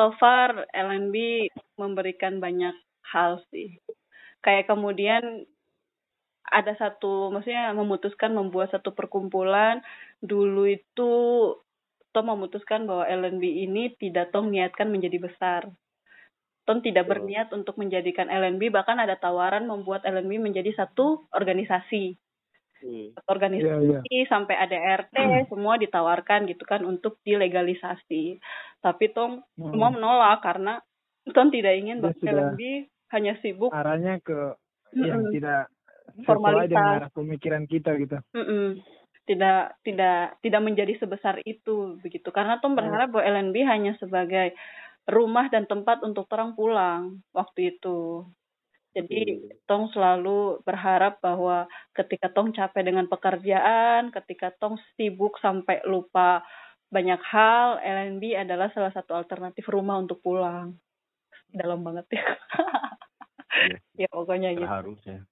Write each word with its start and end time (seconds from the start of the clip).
so 0.00 0.16
far 0.16 0.64
LNB 0.72 1.52
memberikan 1.76 2.40
banyak 2.40 2.72
hal 3.04 3.44
sih. 3.52 3.76
Kayak 4.40 4.72
kemudian 4.72 5.44
ada 6.48 6.72
satu, 6.80 7.28
maksudnya 7.28 7.68
memutuskan 7.76 8.32
membuat 8.32 8.72
satu 8.72 8.96
perkumpulan. 8.96 9.84
Dulu 10.24 10.64
itu 10.72 11.12
Tom 12.16 12.32
memutuskan 12.32 12.88
bahwa 12.88 13.04
LNB 13.04 13.44
ini 13.44 13.92
tidak 14.00 14.32
Tom 14.32 14.48
niatkan 14.48 14.88
menjadi 14.88 15.20
besar. 15.20 15.68
Tom 16.64 16.80
tidak 16.80 17.04
berniat 17.04 17.52
untuk 17.52 17.76
menjadikan 17.76 18.32
LNB, 18.32 18.72
bahkan 18.72 18.96
ada 18.96 19.20
tawaran 19.20 19.68
membuat 19.68 20.08
LNB 20.08 20.40
menjadi 20.40 20.72
satu 20.80 21.28
organisasi. 21.28 22.16
Hmm. 22.80 23.12
Organisasi 23.28 23.86
yeah, 23.86 24.02
yeah. 24.02 24.26
sampai 24.28 24.56
ada 24.56 24.76
RT 25.04 25.16
hmm. 25.16 25.46
semua 25.52 25.76
ditawarkan 25.76 26.48
gitu 26.48 26.64
kan 26.64 26.82
untuk 26.88 27.20
dilegalisasi. 27.22 28.40
Tapi 28.80 29.04
Tom 29.12 29.44
hmm. 29.56 29.70
semua 29.72 29.88
menolak 29.92 30.40
karena 30.40 30.80
Tom 31.30 31.52
tidak 31.52 31.76
ingin 31.76 32.00
bahwa 32.00 32.16
LNB 32.16 32.60
hanya 33.10 33.34
sibuk 33.42 33.74
arahnya 33.74 34.22
ke 34.22 34.56
mm 34.94 34.96
-mm. 34.96 35.06
yang 35.06 35.22
tidak 35.34 35.62
formalitas 36.24 36.70
dengan 36.70 37.10
pemikiran 37.12 37.64
kita 37.66 37.90
gitu. 37.98 38.16
Mm 38.34 38.44
-mm. 38.46 38.66
Tidak 39.28 39.62
tidak 39.86 40.22
tidak 40.42 40.62
menjadi 40.64 40.94
sebesar 40.98 41.38
itu 41.46 42.00
begitu 42.00 42.32
karena 42.34 42.58
Tom 42.58 42.74
berharap 42.74 43.14
bahwa 43.14 43.24
LNB 43.26 43.56
hanya 43.66 43.92
sebagai 44.00 44.56
rumah 45.06 45.50
dan 45.50 45.66
tempat 45.66 46.02
untuk 46.06 46.26
orang 46.30 46.54
pulang 46.54 47.22
waktu 47.34 47.76
itu. 47.76 48.26
Jadi 48.90 49.54
Tong 49.70 49.86
selalu 49.94 50.66
berharap 50.66 51.22
bahwa 51.22 51.70
ketika 51.94 52.30
Tong 52.30 52.54
capek 52.54 52.82
dengan 52.86 53.06
pekerjaan, 53.10 54.14
ketika 54.14 54.54
Tong 54.56 54.78
sibuk 54.94 55.38
sampai 55.42 55.82
lupa 55.86 56.42
banyak 56.90 57.22
hal, 57.22 57.78
LNB 57.82 58.34
adalah 58.34 58.70
salah 58.74 58.90
satu 58.90 59.14
alternatif 59.14 59.62
rumah 59.70 59.98
untuk 59.98 60.18
pulang. 60.22 60.74
Dalam 61.50 61.82
banget 61.82 62.06
ya. 62.18 62.24
ya 64.06 64.08
pokoknya 64.10 64.54
gitu. 64.54 64.66
Harusnya. 64.66 65.26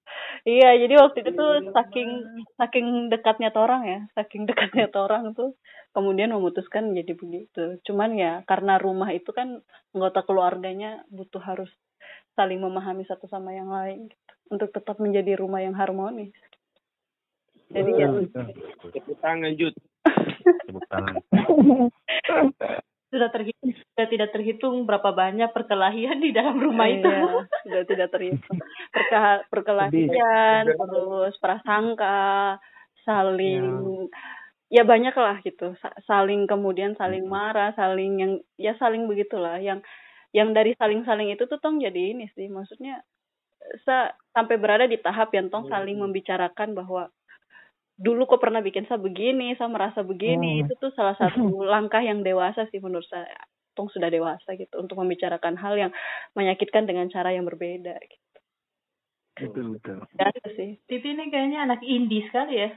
Iya, 0.47 0.79
jadi 0.87 0.95
waktu 1.03 1.19
itu 1.27 1.31
tuh 1.35 1.53
saking 1.75 2.11
saking 2.55 2.87
dekatnya 3.11 3.51
orang 3.59 3.83
ya, 3.87 4.01
saking 4.15 4.47
dekatnya 4.47 4.87
orang 4.95 5.35
tuh 5.35 5.59
kemudian 5.91 6.31
memutuskan 6.31 6.95
jadi 6.95 7.13
begitu. 7.19 7.83
Cuman 7.83 8.15
ya 8.15 8.33
karena 8.47 8.79
rumah 8.79 9.11
itu 9.11 9.35
kan 9.35 9.63
anggota 9.95 10.23
keluarganya 10.23 11.03
butuh 11.11 11.43
harus 11.43 11.71
saling 12.39 12.63
memahami 12.63 13.03
satu 13.03 13.27
sama 13.27 13.51
yang 13.51 13.67
lain 13.67 14.07
gitu, 14.15 14.33
untuk 14.55 14.71
tetap 14.71 15.03
menjadi 15.03 15.35
rumah 15.35 15.59
yang 15.59 15.75
harmonis. 15.75 16.31
Jadi 17.69 17.91
ya 18.01 18.09
tepuk 18.93 19.17
tangan 19.21 19.53
Jud. 19.57 19.75
Tepuk 20.43 20.85
tangan. 20.89 21.15
sudah 23.09 23.33
terhitung 23.33 23.73
sudah 23.73 24.07
tidak 24.13 24.29
terhitung 24.37 24.85
berapa 24.85 25.17
banyak 25.17 25.49
perkelahian 25.57 26.21
di 26.21 26.29
dalam 26.29 26.61
rumah 26.61 26.93
iya, 26.93 27.01
itu. 27.01 27.13
sudah 27.65 27.83
tidak 27.89 28.09
terhitung. 28.13 28.59
Perka, 28.95 29.45
perkelahian 29.49 30.63
terus 30.69 31.35
prasangka 31.41 32.57
saling 33.09 33.65
ya. 34.69 34.81
ya 34.81 34.83
banyak 34.85 35.17
lah 35.17 35.41
gitu. 35.41 35.73
Saling 36.05 36.45
kemudian 36.45 36.97
saling 37.01 37.25
marah 37.25 37.73
saling 37.77 38.21
yang 38.21 38.33
ya 38.61 38.77
saling 38.77 39.09
begitulah. 39.09 39.57
Yang 39.57 39.85
yang 40.37 40.53
dari 40.53 40.77
saling-saling 40.77 41.33
itu 41.33 41.49
tuh 41.49 41.57
tong 41.61 41.81
jadi 41.81 42.13
ini 42.13 42.29
sih. 42.37 42.53
Maksudnya 42.53 43.01
sa 43.85 44.13
sampai 44.37 44.57
berada 44.61 44.85
di 44.85 45.01
tahap 45.01 45.33
yang 45.33 45.49
tong 45.49 45.69
saling 45.73 45.97
membicarakan 45.97 46.77
bahwa 46.77 47.09
dulu 47.99 48.31
kok 48.31 48.39
pernah 48.39 48.63
bikin 48.63 48.87
saya 48.87 49.03
begini, 49.03 49.59
saya 49.59 49.67
merasa 49.67 50.07
begini, 50.07 50.63
hmm. 50.63 50.71
itu 50.71 50.73
tuh 50.79 50.95
salah 50.95 51.19
satu 51.19 51.43
langkah 51.75 52.01
yang 52.01 52.23
dewasa 52.23 52.71
sih 52.71 52.79
menurut 52.79 53.05
saya. 53.11 53.37
Tong 53.75 53.91
sudah 53.91 54.11
dewasa 54.11 54.55
gitu 54.55 54.75
untuk 54.79 54.99
membicarakan 54.99 55.59
hal 55.59 55.75
yang 55.75 55.93
menyakitkan 56.39 56.87
dengan 56.87 57.11
cara 57.11 57.35
yang 57.35 57.47
berbeda 57.47 57.95
gitu. 57.99 58.39
Betul 59.39 59.79
betul. 59.79 60.03
Ya 60.19 60.31
sih. 60.55 60.83
Titi 60.91 61.15
ini 61.15 61.31
kayaknya 61.31 61.63
anak 61.63 61.83
indie 61.87 62.27
sekali 62.27 62.59
ya. 62.59 62.71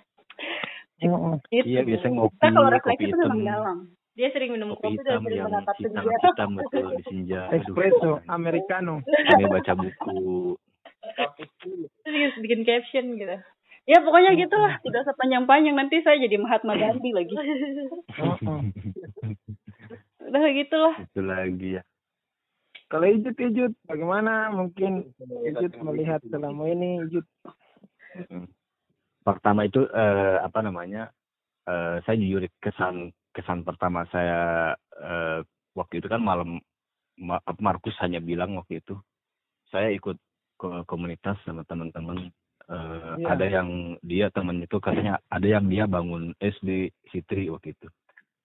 Oh, 1.10 1.42
Iya 1.50 1.82
biasa 1.82 2.06
ngopi. 2.14 2.38
Kita 2.38 2.54
kalau 2.54 2.70
refleksi 2.70 3.10
itu 3.10 3.18
memang 3.18 3.42
dalam. 3.42 3.78
Dia 4.14 4.30
sering 4.30 4.54
minum 4.54 4.78
kopi, 4.78 5.02
kopi 5.02 5.08
dan 5.08 5.26
sering 5.26 5.42
menatap 5.50 5.76
hitam, 5.82 6.04
senja. 6.06 6.18
Hitam 6.22 6.50
betul 6.54 6.86
di 6.94 7.04
senja. 7.10 7.42
Espresso 7.50 8.12
americano. 8.30 9.02
Ini 9.10 9.46
baca 9.50 9.74
buku. 9.74 10.54
Terus 12.06 12.34
bikin 12.46 12.62
caption 12.62 13.18
gitu 13.18 13.42
ya 13.92 14.00
pokoknya 14.00 14.40
gitulah 14.40 14.80
tidak 14.80 15.04
sepanjang-panjang 15.04 15.76
nanti 15.76 16.00
saya 16.00 16.16
jadi 16.24 16.40
Mahatma 16.40 16.80
Gandhi 16.80 17.12
lagi. 17.12 17.36
Udah 20.32 20.44
gitulah. 20.56 20.96
Itu 21.12 21.22
lagi 21.28 21.76
ya. 21.76 21.84
Kalau 22.88 23.08
Ijut 23.08 23.36
Ijut 23.36 23.76
bagaimana? 23.84 24.48
Mungkin 24.56 25.12
Ijut 25.44 25.76
melihat 25.84 26.24
selama 26.32 26.72
ini 26.72 27.04
Ijut 27.04 27.28
pertama 29.28 29.68
itu 29.68 29.84
eh, 29.92 30.38
apa 30.40 30.60
namanya 30.64 31.12
eh, 31.68 32.00
saya 32.04 32.16
jujur 32.18 32.48
kesan 32.60 33.12
kesan 33.32 33.64
pertama 33.64 34.04
saya 34.12 34.74
eh, 35.00 35.40
waktu 35.78 36.04
itu 36.04 36.08
kan 36.12 36.20
malam 36.20 36.60
Markus 37.62 37.94
hanya 38.02 38.18
bilang 38.18 38.58
waktu 38.58 38.82
itu 38.82 38.98
saya 39.70 39.94
ikut 39.94 40.18
ke 40.58 40.70
komunitas 40.90 41.38
sama 41.46 41.62
teman-teman 41.70 42.34
uh, 42.70 43.18
ya. 43.18 43.28
ada 43.34 43.46
yang 43.48 43.98
dia 44.06 44.28
temen 44.30 44.62
itu 44.62 44.78
katanya 44.78 45.18
ada 45.32 45.48
yang 45.48 45.66
dia 45.72 45.88
bangun 45.88 46.36
SD 46.38 46.92
Fitri 47.10 47.50
waktu 47.50 47.74
itu 47.74 47.88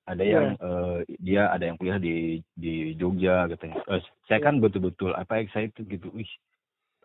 ada 0.07 0.23
ya. 0.23 0.33
yang 0.39 0.47
uh, 0.63 1.03
dia 1.19 1.51
ada 1.51 1.65
yang 1.67 1.77
kuliah 1.77 1.99
di 1.99 2.41
di 2.55 2.95
Jogja 2.95 3.51
katanya 3.51 3.83
uh, 3.91 4.01
saya 4.31 4.41
kan 4.41 4.63
betul-betul 4.63 5.13
apa 5.13 5.43
itu 5.43 5.83
gitu 5.83 6.09
wih 6.15 6.31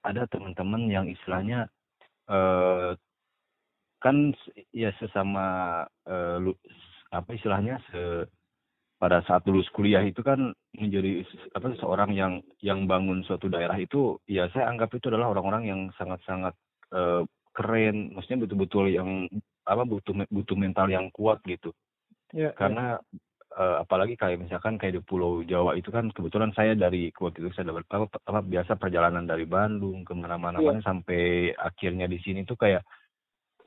ada 0.06 0.30
teman-teman 0.30 0.90
yang 0.90 1.06
istilahnya 1.10 1.70
uh, 2.30 2.94
kan 4.02 4.34
ya 4.74 4.90
sesama 4.98 5.86
uh, 6.10 6.38
lu, 6.42 6.54
apa 7.14 7.30
istilahnya 7.38 7.78
se 7.94 8.26
pada 9.02 9.26
saat 9.26 9.42
lulus 9.50 9.66
kuliah 9.74 10.06
itu 10.06 10.22
kan 10.22 10.54
menjadi 10.78 11.26
apa 11.58 11.74
seorang 11.82 12.14
yang 12.14 12.34
yang 12.62 12.86
bangun 12.86 13.26
suatu 13.26 13.50
daerah 13.50 13.74
itu 13.82 14.22
ya 14.30 14.46
saya 14.54 14.70
anggap 14.70 14.94
itu 14.94 15.10
adalah 15.10 15.34
orang-orang 15.34 15.64
yang 15.66 15.82
sangat-sangat 15.98 16.54
uh, 16.96 17.24
keren 17.52 18.16
maksudnya 18.16 18.48
betul-betul 18.48 18.86
yang 18.88 19.28
apa 19.68 19.84
butuh 19.84 20.14
butuh 20.32 20.58
mental 20.58 20.88
yang 20.88 21.12
kuat 21.12 21.44
gitu 21.46 21.76
yeah, 22.32 22.52
ya. 22.52 22.58
karena 22.58 22.86
yeah. 23.00 23.20
Uh, 23.52 23.84
apalagi 23.84 24.16
kayak 24.16 24.40
misalkan 24.40 24.80
kayak 24.80 24.96
di 24.96 25.02
Pulau 25.04 25.44
Jawa 25.44 25.76
itu 25.76 25.92
kan 25.92 26.08
kebetulan 26.16 26.56
saya 26.56 26.72
dari 26.72 27.12
waktu 27.12 27.44
itu 27.44 27.52
saya 27.52 27.68
dapat 27.68 27.84
apa, 27.92 28.08
apa 28.24 28.40
biasa 28.48 28.80
perjalanan 28.80 29.28
dari 29.28 29.44
Bandung 29.44 30.08
ke 30.08 30.16
mana-mana 30.16 30.64
yeah. 30.64 30.80
sampai 30.80 31.52
akhirnya 31.60 32.08
di 32.08 32.16
sini 32.24 32.48
tuh 32.48 32.56
kayak 32.56 32.80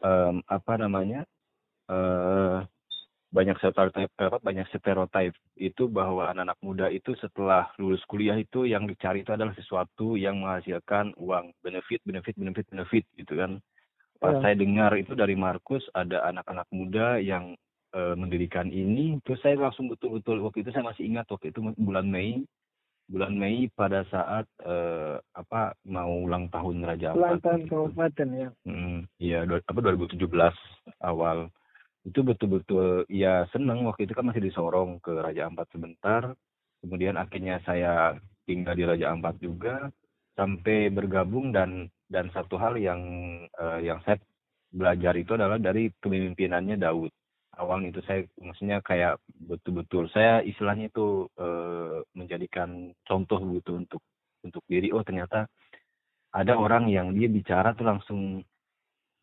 um, 0.01 0.41
apa 0.49 0.81
namanya 0.81 1.29
uh, 1.93 2.65
banyak 3.35 3.59
stereotip 3.59 4.15
banyak 4.47 4.67
stereotip 4.71 5.35
itu 5.59 5.91
bahwa 5.91 6.31
anak-anak 6.31 6.59
muda 6.63 6.87
itu 6.87 7.19
setelah 7.19 7.67
lulus 7.83 7.99
kuliah 8.07 8.39
itu 8.39 8.63
yang 8.63 8.87
dicari 8.87 9.27
itu 9.27 9.35
adalah 9.35 9.51
sesuatu 9.59 10.15
yang 10.15 10.39
menghasilkan 10.39 11.11
uang 11.19 11.51
benefit 11.59 11.99
benefit 12.07 12.39
benefit 12.39 12.67
benefit 12.71 13.05
gitu 13.19 13.35
kan 13.35 13.59
pas 14.23 14.39
yeah. 14.39 14.43
saya 14.47 14.55
dengar 14.55 14.95
itu 14.95 15.19
dari 15.19 15.35
Markus 15.35 15.83
ada 15.99 16.23
anak-anak 16.31 16.71
muda 16.71 17.19
yang 17.19 17.59
uh, 17.99 18.15
mendirikan 18.15 18.71
ini 18.71 19.19
terus 19.27 19.43
saya 19.43 19.59
langsung 19.59 19.91
betul-betul 19.91 20.39
waktu 20.47 20.63
itu 20.63 20.71
saya 20.71 20.87
masih 20.87 21.03
ingat 21.03 21.27
waktu 21.27 21.51
itu 21.51 21.59
bulan 21.75 22.07
Mei 22.07 22.47
bulan 23.11 23.35
Mei 23.35 23.67
pada 23.75 24.07
saat 24.15 24.47
uh, 24.63 25.19
apa 25.35 25.75
mau 25.85 26.25
ulang 26.25 26.49
tahun 26.49 26.87
Raja 26.89 27.13
Ampat. 27.13 27.21
Ulang 27.21 27.43
tahun 27.45 27.63
kabupaten 27.69 28.29
ya. 28.33 28.49
Hmm, 28.65 29.05
iya 29.21 29.45
apa 29.45 29.77
2017 29.77 30.25
awal 31.05 31.53
itu 32.05 32.21
betul-betul 32.21 33.09
ya 33.09 33.49
seneng. 33.51 33.85
Waktu 33.89 34.05
itu 34.05 34.13
kan 34.13 34.29
masih 34.29 34.45
disorong 34.45 35.01
ke 35.01 35.13
Raja 35.13 35.49
Ampat 35.49 35.73
sebentar. 35.73 36.23
Kemudian 36.85 37.17
akhirnya 37.17 37.65
saya 37.65 38.13
tinggal 38.45 38.77
di 38.77 38.85
Raja 38.85 39.09
Ampat 39.13 39.41
juga 39.41 39.89
sampai 40.37 40.93
bergabung 40.93 41.51
dan 41.51 41.89
dan 42.13 42.29
satu 42.37 42.61
hal 42.61 42.77
yang 42.77 43.01
uh, 43.57 43.81
yang 43.81 44.05
saya 44.05 44.21
belajar 44.69 45.17
itu 45.17 45.33
adalah 45.33 45.57
dari 45.57 45.89
kepemimpinannya 45.97 46.77
Daud. 46.77 47.09
Awalnya 47.55 47.95
itu 47.95 48.01
saya 48.05 48.21
maksudnya 48.37 48.83
kayak 48.85 49.23
betul-betul 49.49 50.11
saya 50.13 50.43
istilahnya 50.45 50.91
itu 50.93 51.31
uh, 51.39 52.03
menjadikan 52.13 52.93
contoh 53.07 53.41
gitu 53.55 53.81
untuk 53.81 54.03
untuk 54.45 54.61
diri 54.69 54.93
oh 54.93 55.01
ternyata 55.01 55.49
ada 56.35 56.59
orang 56.59 56.91
yang 56.91 57.15
dia 57.15 57.31
bicara 57.31 57.73
tuh 57.79 57.87
langsung 57.87 58.43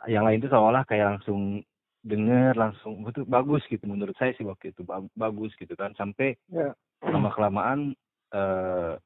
yang 0.07 0.25
lain 0.25 0.41
itu 0.41 0.49
seolah 0.49 0.87
kayak 0.87 1.19
langsung 1.19 1.61
dengar 2.01 2.57
langsung 2.57 3.05
betul 3.05 3.29
bagus 3.29 3.61
gitu 3.69 3.85
menurut 3.85 4.17
saya 4.17 4.33
sih 4.33 4.45
waktu 4.45 4.73
itu 4.73 4.81
bagus 5.13 5.53
gitu 5.61 5.73
kan 5.77 5.93
sampai 5.93 6.33
yeah. 6.49 6.73
lama 7.05 7.29
kelamaan 7.29 7.93
uh, 8.33 8.97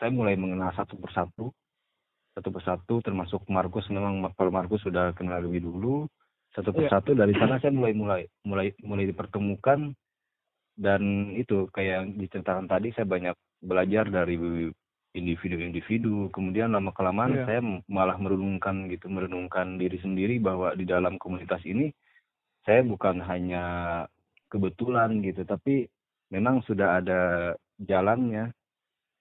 saya 0.00 0.10
mulai 0.10 0.40
mengenal 0.40 0.72
satu 0.72 0.96
persatu 0.96 1.52
satu 2.32 2.48
persatu 2.48 2.94
termasuk 3.04 3.44
Markus 3.52 3.84
memang 3.92 4.24
kalau 4.32 4.48
Markus 4.48 4.80
sudah 4.80 5.12
kenal 5.12 5.44
lebih 5.44 5.68
dulu 5.68 6.08
satu 6.56 6.72
ya. 6.72 6.88
persatu 6.88 7.12
yeah. 7.12 7.28
dari 7.28 7.34
sana 7.36 7.60
saya 7.60 7.76
mulai 7.76 7.92
mulai 7.92 8.22
mulai 8.48 8.72
mulai 8.80 9.04
dipertemukan 9.12 9.92
dan 10.80 11.02
itu 11.36 11.68
kayak 11.76 11.92
yang 11.92 12.06
diceritakan 12.16 12.64
tadi 12.64 12.88
saya 12.96 13.04
banyak 13.04 13.36
belajar 13.60 14.08
dari 14.08 14.40
individu-individu 15.12 16.32
kemudian 16.32 16.72
lama 16.72 16.88
kelamaan 16.96 17.36
yeah. 17.36 17.44
saya 17.44 17.60
malah 17.84 18.16
merenungkan 18.16 18.88
gitu 18.88 19.12
merenungkan 19.12 19.76
diri 19.76 20.00
sendiri 20.00 20.40
bahwa 20.40 20.72
di 20.72 20.88
dalam 20.88 21.20
komunitas 21.20 21.60
ini 21.68 21.92
saya 22.64 22.84
bukan 22.84 23.22
hanya 23.24 23.64
kebetulan 24.50 25.22
gitu 25.22 25.46
tapi 25.46 25.86
memang 26.30 26.60
sudah 26.66 27.00
ada 27.00 27.20
jalannya 27.80 28.52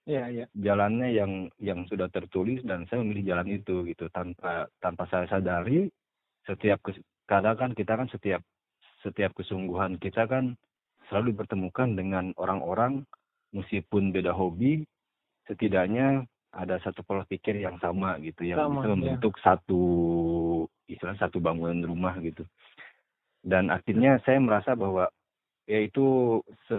ya 0.10 0.26
yeah. 0.28 0.48
jalannya 0.58 1.14
yang 1.14 1.32
yang 1.62 1.86
sudah 1.86 2.10
tertulis 2.10 2.66
dan 2.66 2.90
saya 2.90 3.06
memilih 3.06 3.36
jalan 3.36 3.48
itu 3.62 3.86
gitu 3.86 4.10
tanpa 4.10 4.66
tanpa 4.82 5.06
saya 5.08 5.30
sadari 5.30 5.86
setiap 6.50 6.82
kadang 7.30 7.58
kan 7.58 7.72
kita 7.78 7.94
kan 7.94 8.10
setiap 8.10 8.42
setiap 9.06 9.32
kesungguhan 9.38 10.02
kita 10.02 10.26
kan 10.26 10.58
selalu 11.08 11.38
dipertemukan 11.38 11.94
dengan 11.94 12.34
orang-orang 12.42 13.06
meskipun 13.54 14.10
beda 14.10 14.34
hobi 14.34 14.86
setidaknya 15.46 16.26
ada 16.50 16.82
satu 16.82 17.06
pola 17.06 17.22
pikir 17.30 17.62
yang 17.62 17.78
sama 17.78 18.18
gitu 18.26 18.46
yang 18.46 18.58
sama, 18.58 18.82
bisa 18.82 18.88
ya. 18.90 18.94
membentuk 18.98 19.34
ya. 19.38 19.42
satu 19.46 19.84
istilah 20.90 21.18
satu 21.22 21.38
bangunan 21.38 21.86
rumah 21.86 22.18
gitu 22.22 22.42
dan 23.50 23.74
akhirnya 23.74 24.22
saya 24.24 24.38
merasa 24.38 24.78
bahwa 24.78 25.10
yaitu 25.70 26.40
se 26.66 26.78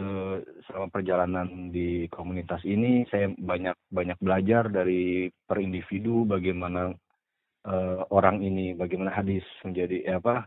selama 0.67 0.91
perjalanan 0.91 1.71
di 1.71 2.11
komunitas 2.11 2.63
ini 2.67 3.07
saya 3.07 3.31
banyak 3.39 3.75
banyak 3.91 4.19
belajar 4.19 4.67
dari 4.67 5.31
per 5.47 5.63
individu 5.63 6.27
bagaimana 6.27 6.91
uh, 7.71 8.03
orang 8.11 8.43
ini 8.43 8.75
bagaimana 8.75 9.15
hadis 9.15 9.47
menjadi 9.63 10.07
ya 10.07 10.15
apa 10.19 10.47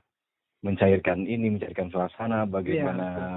mencairkan 0.63 1.23
ini 1.23 1.55
mencairkan 1.55 1.91
suasana 1.91 2.47
bagaimana 2.47 3.07
ya, 3.07 3.27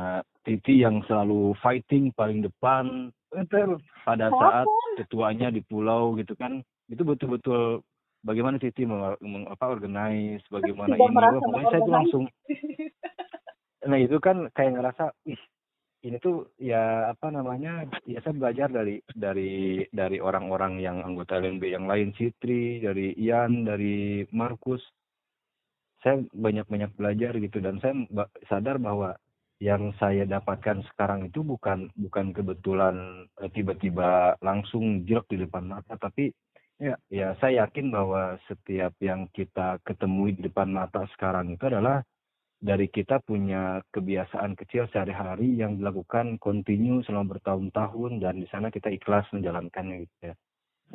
Titi 0.46 0.82
yang 0.82 1.02
selalu 1.06 1.58
fighting 1.58 2.14
paling 2.14 2.42
depan 2.42 3.10
Betul. 3.36 3.82
Pada 4.06 4.30
saat 4.30 4.66
ketuanya 4.96 5.50
di 5.50 5.60
pulau 5.60 6.14
gitu 6.16 6.32
kan, 6.38 6.62
itu 6.88 7.02
betul-betul 7.02 7.82
bagaimana 8.26 8.58
Titi 8.58 8.82
meng, 8.82 9.14
meng, 9.22 9.46
apa 9.46 9.70
organize, 9.70 10.42
bagaimana 10.50 10.98
Tidak 10.98 11.06
ini, 11.06 11.14
wah, 11.14 11.38
pokoknya 11.38 11.66
saya 11.70 11.82
tuh 11.82 11.94
langsung. 11.94 12.24
Nah 13.86 14.02
itu 14.02 14.18
kan 14.18 14.50
kayak 14.50 14.74
ngerasa, 14.74 15.14
ih 15.30 15.38
ini 16.02 16.18
tuh 16.18 16.50
ya 16.58 17.06
apa 17.06 17.30
namanya, 17.30 17.86
ya 18.02 18.18
saya 18.18 18.34
belajar 18.34 18.66
dari 18.66 18.98
dari 19.14 19.86
dari 19.94 20.18
orang-orang 20.18 20.82
yang 20.82 21.06
anggota 21.06 21.38
LNB 21.38 21.70
yang 21.70 21.86
lain, 21.86 22.10
Citri, 22.18 22.82
dari 22.82 23.14
Ian, 23.14 23.62
dari 23.62 24.26
Markus. 24.34 24.82
Saya 26.02 26.18
banyak-banyak 26.34 26.98
belajar 26.98 27.38
gitu 27.38 27.62
dan 27.62 27.78
saya 27.78 27.94
sadar 28.50 28.82
bahwa 28.82 29.14
yang 29.56 29.94
saya 29.96 30.28
dapatkan 30.28 30.84
sekarang 30.92 31.32
itu 31.32 31.40
bukan 31.40 31.88
bukan 31.96 32.36
kebetulan 32.36 33.24
eh, 33.40 33.48
tiba-tiba 33.56 34.36
langsung 34.44 35.08
jerok 35.08 35.24
di 35.32 35.48
depan 35.48 35.64
mata 35.64 35.96
tapi 35.96 36.28
ya 36.76 36.94
ya 37.08 37.32
saya 37.40 37.64
yakin 37.64 37.88
bahwa 37.88 38.36
setiap 38.48 38.92
yang 39.00 39.28
kita 39.32 39.80
ketemui 39.80 40.36
di 40.36 40.44
depan 40.48 40.68
mata 40.68 41.08
sekarang 41.16 41.56
itu 41.56 41.64
adalah 41.68 42.04
dari 42.56 42.88
kita 42.88 43.20
punya 43.20 43.84
kebiasaan 43.92 44.56
kecil 44.56 44.88
sehari-hari 44.88 45.60
yang 45.60 45.76
dilakukan 45.76 46.40
kontinu 46.40 47.04
selama 47.04 47.36
bertahun-tahun 47.36 48.24
dan 48.24 48.40
di 48.40 48.48
sana 48.48 48.72
kita 48.72 48.88
ikhlas 48.88 49.28
menjalankannya 49.32 50.08
gitu 50.08 50.16
ya. 50.24 50.34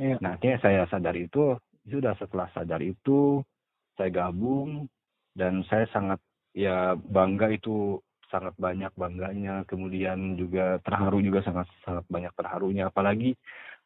ya. 0.01 0.15
Nah, 0.25 0.41
akhirnya 0.41 0.57
saya 0.57 0.81
sadar 0.89 1.13
itu 1.13 1.53
sudah 1.85 2.17
setelah 2.17 2.49
sadar 2.53 2.81
itu 2.81 3.45
saya 3.93 4.09
gabung 4.09 4.89
dan 5.37 5.61
saya 5.69 5.85
sangat 5.93 6.17
ya 6.57 6.97
bangga 6.97 7.53
itu 7.53 8.01
sangat 8.31 8.55
banyak 8.57 8.91
bangganya 8.95 9.67
kemudian 9.67 10.39
juga 10.39 10.79
terharu 10.81 11.19
juga 11.19 11.43
sangat 11.43 11.67
sangat 11.83 12.05
banyak 12.07 12.33
terharunya 12.35 12.87
apalagi 12.87 13.35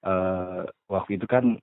uh, 0.06 0.64
waktu 0.86 1.18
itu 1.18 1.26
kan 1.26 1.58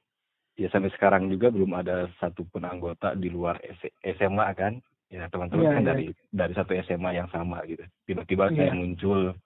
ya 0.57 0.69
sampai 0.69 0.93
sekarang 0.95 1.33
juga 1.33 1.49
belum 1.49 1.73
ada 1.77 2.09
satupun 2.21 2.65
anggota 2.69 3.17
di 3.17 3.33
luar 3.33 3.61
SMA 4.05 4.47
kan? 4.57 4.79
Ya 5.13 5.29
teman-teman 5.29 5.65
yeah, 5.65 5.75
kan 5.77 5.83
yeah. 5.85 5.91
dari 5.93 6.05
dari 6.33 6.53
satu 6.57 6.73
SMA 6.89 7.11
yang 7.17 7.29
sama 7.29 7.61
gitu. 7.69 7.85
Tiba-tiba 8.09 8.49
saya 8.53 8.73
muncul 8.73 9.37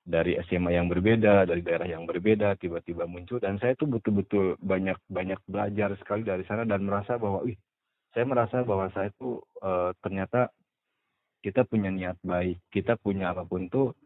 dari 0.00 0.40
SMA 0.48 0.80
yang 0.80 0.88
berbeda 0.88 1.44
dari 1.44 1.60
daerah 1.60 1.84
yang 1.84 2.08
berbeda 2.08 2.56
tiba-tiba 2.56 3.04
muncul. 3.04 3.36
Dan 3.36 3.60
saya 3.60 3.76
tuh 3.76 3.88
betul-betul 3.88 4.56
banyak 4.60 4.96
banyak 5.12 5.40
belajar 5.44 5.92
sekali 6.00 6.24
dari 6.24 6.44
sana 6.48 6.64
dan 6.64 6.84
merasa 6.84 7.20
bahwa 7.20 7.44
ih 7.44 7.56
saya 8.10 8.24
merasa 8.26 8.66
bahwa 8.66 8.90
saya 8.90 9.12
tuh 9.14 9.38
uh, 9.62 9.94
ternyata 10.02 10.50
kita 11.40 11.64
punya 11.64 11.88
niat 11.88 12.20
baik 12.20 12.60
kita 12.68 13.00
punya 13.00 13.32
apa 13.32 13.48
pun 13.48 13.70
tuh 13.72 13.96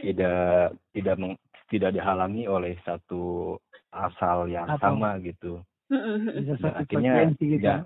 tidak 0.00 0.72
tidak 0.96 1.16
meng, 1.20 1.34
tidak 1.68 1.90
dihalangi 1.92 2.48
oleh 2.48 2.76
satu 2.84 3.56
asal 3.92 4.48
yang 4.48 4.68
Atau, 4.68 4.96
sama 4.96 5.20
gitu 5.20 5.60
dan 5.92 6.72
akhirnya 6.72 7.12
gitu. 7.36 7.60
ya 7.60 7.76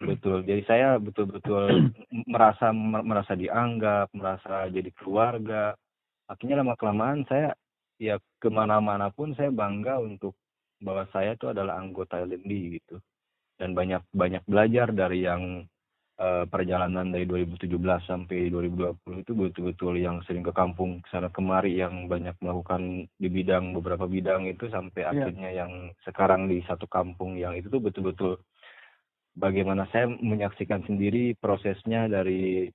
betul. 0.00 0.44
Jadi 0.44 0.62
saya 0.68 1.00
betul-betul 1.00 1.90
merasa 2.32 2.70
merasa 2.76 3.32
dianggap 3.32 4.12
merasa 4.12 4.68
jadi 4.68 4.90
keluarga. 4.94 5.72
Akhirnya 6.28 6.64
lama 6.64 6.76
kelamaan 6.76 7.24
saya 7.28 7.52
ya 8.00 8.20
ke 8.40 8.48
mana-mana 8.52 9.08
pun 9.12 9.32
saya 9.36 9.48
bangga 9.48 10.00
untuk 10.00 10.36
bahwa 10.82 11.08
saya 11.14 11.32
itu 11.32 11.48
adalah 11.48 11.80
anggota 11.80 12.20
LND 12.20 12.52
gitu. 12.80 12.96
Dan 13.54 13.72
banyak 13.72 14.02
banyak 14.10 14.42
belajar 14.44 14.90
dari 14.90 15.24
yang 15.24 15.64
uh, 16.18 16.44
perjalanan 16.46 17.10
dari 17.10 17.26
2017 17.26 17.74
sampai 18.06 18.50
2020 18.50 19.24
itu 19.24 19.32
betul-betul 19.34 19.94
yang 19.98 20.22
sering 20.26 20.46
ke 20.46 20.52
kampung 20.54 21.02
sana 21.10 21.30
kemari 21.30 21.78
yang 21.78 22.06
banyak 22.06 22.36
melakukan 22.38 23.08
di 23.18 23.28
bidang 23.30 23.74
beberapa 23.74 24.06
bidang 24.06 24.46
itu 24.46 24.70
sampai 24.70 25.02
yeah. 25.02 25.10
akhirnya 25.10 25.50
yang 25.50 25.72
sekarang 26.06 26.46
di 26.46 26.62
satu 26.66 26.86
kampung 26.86 27.38
yang 27.38 27.58
itu 27.58 27.66
tuh 27.66 27.82
betul-betul 27.82 28.38
bagaimana 29.34 29.90
saya 29.90 30.06
menyaksikan 30.06 30.86
sendiri 30.86 31.34
prosesnya 31.34 32.06
dari 32.06 32.70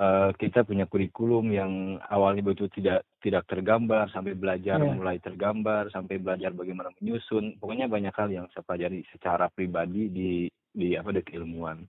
uh, 0.00 0.32
kita 0.32 0.64
punya 0.64 0.88
kurikulum 0.88 1.52
yang 1.52 1.72
awalnya 2.08 2.40
betul 2.40 2.72
tidak 2.72 3.04
tidak 3.20 3.44
tergambar 3.44 4.08
sampai 4.08 4.32
belajar 4.32 4.80
yeah. 4.80 4.94
mulai 4.96 5.20
tergambar 5.20 5.92
sampai 5.92 6.16
belajar 6.16 6.56
bagaimana 6.56 6.88
menyusun 6.96 7.60
pokoknya 7.60 7.84
banyak 7.92 8.14
hal 8.16 8.28
yang 8.32 8.46
saya 8.56 8.64
pelajari 8.64 9.04
secara 9.12 9.52
pribadi 9.52 10.08
di 10.08 10.32
di 10.72 10.94
apa 10.94 11.12
di 11.12 11.20
keilmuan 11.24 11.84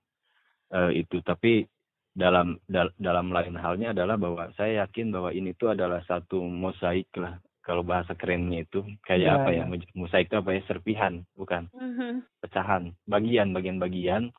uh, 0.74 0.92
itu. 0.94 1.22
Tapi 1.22 1.66
dalam 2.14 2.58
dal, 2.66 2.90
dalam 2.98 3.30
lain 3.30 3.56
halnya 3.56 3.94
adalah 3.94 4.18
bahwa 4.18 4.50
saya 4.58 4.86
yakin 4.86 5.14
bahwa 5.14 5.30
ini 5.32 5.54
tuh 5.56 5.72
adalah 5.78 6.02
satu 6.04 6.42
mosaik 6.42 7.08
lah 7.16 7.38
kalau 7.62 7.86
bahasa 7.86 8.18
kerennya 8.18 8.66
itu. 8.66 8.82
Kayak 9.06 9.22
yeah, 9.22 9.36
apa 9.38 9.50
ya 9.54 9.64
yeah. 9.66 9.90
mosaik 9.94 10.28
itu 10.30 10.38
apa 10.38 10.50
ya 10.58 10.62
serpihan 10.66 11.14
bukan? 11.38 11.70
Mm-hmm. 11.74 12.12
pecahan 12.42 12.84
bagian 13.06 13.54
bagian-bagian 13.54 14.34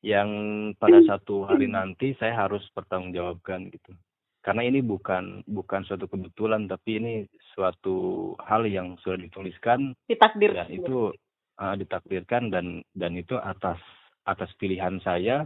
yang 0.00 0.30
pada 0.80 0.98
satu 1.08 1.46
hari 1.46 1.68
nanti 1.68 2.16
saya 2.16 2.46
harus 2.48 2.64
pertanggungjawabkan 2.74 3.70
gitu. 3.70 3.92
Karena 4.40 4.64
ini 4.64 4.80
bukan 4.80 5.44
bukan 5.44 5.84
suatu 5.84 6.08
kebetulan 6.08 6.64
tapi 6.64 6.96
ini 6.96 7.14
suatu 7.52 8.32
hal 8.40 8.64
yang 8.64 8.96
sudah 9.04 9.20
dituliskan. 9.20 9.92
Ditakdirkan 10.08 10.64
dan 10.64 10.68
itu 10.72 11.12
uh, 11.60 11.74
ditakdirkan 11.76 12.48
dan 12.48 12.80
dan 12.96 13.12
itu 13.20 13.36
atas 13.36 13.76
atas 14.30 14.54
pilihan 14.54 15.02
saya 15.02 15.42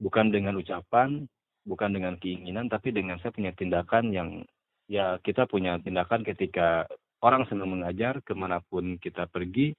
bukan 0.00 0.32
dengan 0.32 0.56
ucapan 0.56 1.28
bukan 1.68 1.90
dengan 1.92 2.16
keinginan 2.18 2.66
tapi 2.66 2.90
dengan 2.90 3.20
saya 3.20 3.30
punya 3.30 3.52
tindakan 3.52 4.10
yang 4.10 4.28
ya 4.90 5.20
kita 5.22 5.46
punya 5.46 5.78
tindakan 5.78 6.24
ketika 6.26 6.88
orang 7.22 7.46
sedang 7.46 7.70
mengajar 7.70 8.18
ke 8.24 8.34
mana 8.34 8.58
pun 8.66 8.98
kita 8.98 9.30
pergi 9.30 9.70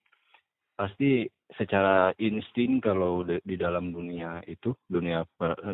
pasti 0.74 1.28
secara 1.54 2.16
insting 2.18 2.82
kalau 2.82 3.22
di 3.22 3.56
dalam 3.60 3.94
dunia 3.94 4.42
itu 4.50 4.74
dunia 4.90 5.22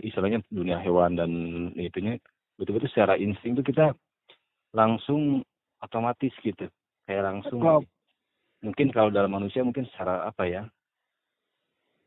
istilahnya 0.03 0.43
dunia 0.51 0.81
hewan 0.81 1.15
dan 1.15 1.31
itunya 1.79 2.19
betul-betul 2.59 2.91
secara 2.91 3.15
insting 3.15 3.55
itu 3.55 3.63
kita 3.63 3.95
langsung 4.75 5.39
otomatis 5.79 6.35
gitu. 6.43 6.67
Kayak 7.07 7.31
langsung 7.31 7.87
mungkin 8.59 8.91
kalau 8.91 9.07
dalam 9.07 9.31
manusia 9.31 9.63
mungkin 9.63 9.87
secara 9.87 10.27
apa 10.27 10.43
ya 10.45 10.63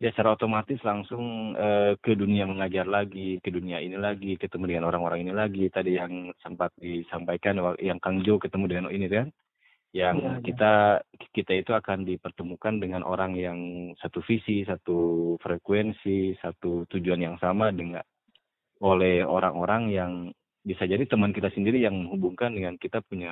ya 0.03 0.11
secara 0.11 0.35
otomatis 0.35 0.83
langsung 0.83 1.55
uh, 1.55 1.95
ke 2.03 2.19
dunia 2.19 2.43
mengajar 2.43 2.83
lagi, 2.91 3.39
ke 3.39 3.55
dunia 3.55 3.79
ini 3.79 3.95
lagi, 3.95 4.35
ketemu 4.35 4.75
dengan 4.75 4.91
orang-orang 4.91 5.23
ini 5.23 5.31
lagi. 5.31 5.71
Tadi 5.71 5.95
yang 5.95 6.35
sempat 6.43 6.75
disampaikan 6.75 7.63
yang 7.79 8.03
Kang 8.03 8.27
Jo 8.27 8.43
ketemu 8.43 8.67
dengan 8.67 8.91
ini 8.91 9.07
kan, 9.07 9.31
yang 9.95 10.19
ya, 10.19 10.33
kita 10.43 10.73
ya. 11.07 11.27
kita 11.31 11.53
itu 11.55 11.71
akan 11.71 12.03
dipertemukan 12.03 12.83
dengan 12.83 13.07
orang 13.07 13.39
yang 13.39 13.59
satu 14.03 14.19
visi, 14.27 14.67
satu 14.67 15.39
frekuensi, 15.39 16.35
satu 16.43 16.83
tujuan 16.91 17.23
yang 17.23 17.37
sama 17.39 17.71
dengan 17.71 18.03
oleh 18.83 19.23
orang-orang 19.23 19.95
yang 19.95 20.13
bisa 20.67 20.83
jadi 20.83 21.07
teman 21.07 21.31
kita 21.31 21.55
sendiri 21.55 21.79
yang 21.79 21.95
menghubungkan 21.95 22.51
dengan 22.51 22.75
kita 22.75 23.03
punya 23.07 23.31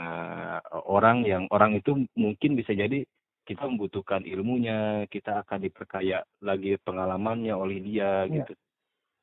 orang 0.86 1.26
yang 1.26 1.50
orang 1.50 1.74
itu 1.74 2.06
mungkin 2.14 2.54
bisa 2.54 2.70
jadi 2.74 3.02
kita 3.44 3.66
membutuhkan 3.66 4.23
ilmunya, 4.25 5.04
kita 5.11 5.42
akan 5.44 5.64
diperkaya 5.64 6.23
lagi 6.44 6.76
pengalamannya 6.80 7.54
oleh 7.56 7.78
dia 7.82 8.25
ya. 8.28 8.44
gitu. 8.44 8.54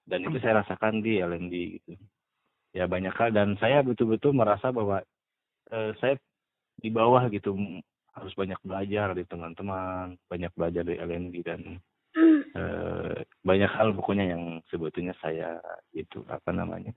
Dan 0.07 0.23
itu 0.23 0.39
saya 0.39 0.63
rasakan 0.63 1.03
di 1.03 1.19
LND 1.19 1.55
gitu. 1.79 1.91
Ya 2.75 2.87
banyak 2.87 3.15
hal 3.15 3.31
dan 3.35 3.55
saya 3.59 3.83
betul-betul 3.83 4.31
merasa 4.35 4.71
bahwa 4.71 5.03
uh, 5.71 5.91
saya 5.99 6.15
di 6.77 6.89
bawah 6.93 7.25
gitu 7.33 7.57
harus 8.17 8.33
banyak 8.33 8.57
belajar 8.65 9.13
dari 9.13 9.25
teman-teman 9.29 10.17
banyak 10.25 10.51
belajar 10.57 10.81
dari 10.85 10.97
LNB 11.01 11.33
dan 11.45 11.61
uh, 12.57 13.13
banyak 13.45 13.69
hal 13.69 13.93
pokoknya 13.93 14.33
yang 14.33 14.43
sebetulnya 14.73 15.13
saya 15.21 15.61
itu 15.93 16.25
apa 16.29 16.49
namanya 16.49 16.93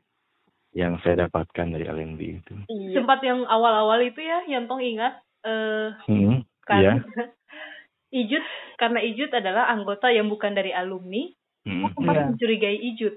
yang 0.72 0.96
saya 1.02 1.28
dapatkan 1.28 1.76
dari 1.76 1.84
LNB 1.84 2.20
itu 2.40 2.54
iya. 2.72 3.00
sempat 3.00 3.20
yang 3.20 3.44
awal-awal 3.44 4.00
itu 4.00 4.20
ya 4.22 4.48
yang 4.48 4.64
tong 4.64 4.80
ingat 4.80 5.20
uh, 5.44 5.92
hmm, 6.08 6.40
kan 6.70 6.82
iya. 6.82 6.94
Ijut 8.22 8.44
karena 8.78 8.98
Ijut 9.06 9.30
adalah 9.30 9.70
anggota 9.70 10.10
yang 10.10 10.26
bukan 10.30 10.54
dari 10.54 10.74
alumni 10.74 11.30
hmm. 11.66 11.94
sempat 11.94 12.14
yeah. 12.14 12.26
mencurigai 12.30 12.78
Ijut 12.94 13.14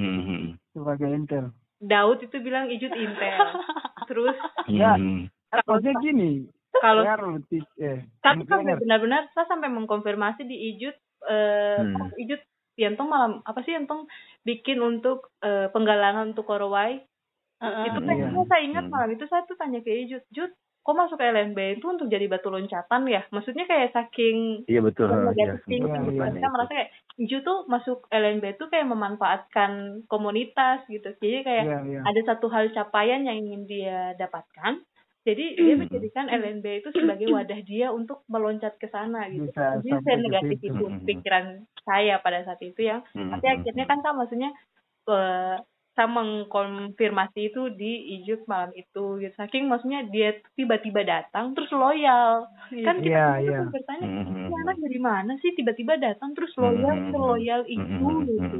hmm. 0.00 0.20
hmm. 0.24 0.44
sebagai 0.72 1.08
intel 1.12 1.46
Daud 1.84 2.24
itu 2.24 2.36
bilang 2.40 2.72
Ijut 2.72 2.92
intel 2.92 3.38
terus 4.08 4.36
ya 4.72 4.96
maksudnya 5.64 5.94
gini 6.00 6.48
kalau 6.80 7.06
eh, 7.06 8.02
tapi 8.18 8.42
sampai 8.44 8.74
benar-benar 8.76 9.30
saya 9.32 9.46
sampai 9.46 9.68
mengkonfirmasi 9.72 10.42
di 10.48 10.56
Ijut 10.74 10.96
eh 11.28 11.80
hmm. 11.80 12.16
Ijut 12.24 12.42
Yantong 12.74 13.06
malam 13.06 13.32
apa 13.46 13.62
sih 13.62 13.70
Yantong 13.70 14.10
bikin 14.42 14.82
untuk 14.82 15.30
uh, 15.46 15.70
penggalangan 15.70 16.34
untuk 16.34 16.50
Korowai 16.50 16.98
uh, 17.62 17.86
itu 17.86 17.98
kan 18.02 18.16
iya. 18.18 18.28
saya 18.34 18.62
ingat 18.66 18.84
hmm. 18.90 18.92
malam 18.92 19.10
itu 19.14 19.24
saya 19.30 19.46
tuh 19.46 19.54
tanya 19.54 19.78
ke 19.78 19.94
Ijut 19.94 20.26
Jut 20.34 20.52
kok 20.84 20.92
masuk 21.00 21.16
ke 21.16 21.24
LNB 21.24 21.80
itu 21.80 21.86
untuk 21.88 22.12
jadi 22.12 22.28
batu 22.28 22.52
loncatan 22.52 23.08
ya? 23.08 23.24
Maksudnya 23.32 23.64
kayak 23.64 23.96
saking 23.96 24.68
iya 24.68 24.84
betul. 24.84 25.08
Ya, 25.08 25.56
iya, 25.64 25.80
iya, 25.80 26.28
saya 26.36 26.50
merasa 26.52 26.72
kayak 26.76 26.90
Iju 27.14 27.40
tuh 27.40 27.64
masuk 27.70 28.04
LNB 28.12 28.60
itu 28.60 28.64
kayak 28.68 28.90
memanfaatkan 28.92 30.04
komunitas 30.12 30.84
gitu. 30.92 31.16
Jadi 31.16 31.40
kayak 31.40 31.64
iya, 31.64 31.78
iya. 31.88 32.00
ada 32.04 32.20
satu 32.28 32.52
hal 32.52 32.68
capaian 32.76 33.24
yang 33.24 33.40
ingin 33.40 33.64
dia 33.64 34.12
dapatkan. 34.20 34.84
Jadi 35.24 35.56
dia 35.56 35.74
menjadikan 35.80 36.28
LNB 36.28 36.84
itu 36.84 36.88
sebagai 36.92 37.32
wadah 37.32 37.60
dia 37.64 37.88
untuk 37.88 38.28
meloncat 38.28 38.76
ke 38.76 38.92
sana 38.92 39.24
gitu. 39.32 39.48
Bisa, 39.48 39.80
Jadi 39.80 40.04
saya 40.04 40.16
negatif 40.20 40.58
itu 40.60 40.84
pikiran 41.08 41.64
saya 41.80 42.20
pada 42.20 42.44
saat 42.44 42.60
itu 42.60 42.84
ya. 42.84 43.00
Tapi 43.16 43.46
akhirnya 43.48 43.88
kan 43.88 44.04
kan 44.04 44.20
maksudnya 44.20 44.52
uh, 45.08 45.64
saya 45.94 46.10
mengkonfirmasi 46.10 47.54
itu 47.54 47.70
di 47.74 48.18
Ijuk 48.18 48.44
malam 48.50 48.74
itu 48.74 49.22
gitu. 49.22 49.34
Saking 49.38 49.70
maksudnya 49.70 50.02
dia 50.10 50.34
tiba-tiba 50.58 51.06
datang 51.06 51.54
terus 51.54 51.70
loyal. 51.70 52.50
Kan 52.70 52.98
kita 52.98 53.14
yeah, 53.14 53.34
yeah. 53.38 53.66
bertanya, 53.70 54.06
ini 54.06 54.50
anak 54.50 54.76
dari 54.82 55.00
mana 55.00 55.32
sih 55.38 55.54
tiba-tiba 55.54 55.94
datang 56.02 56.34
terus 56.34 56.50
loyal, 56.58 56.98
loyal 57.14 57.62
itu 57.70 58.06
gitu. 58.26 58.58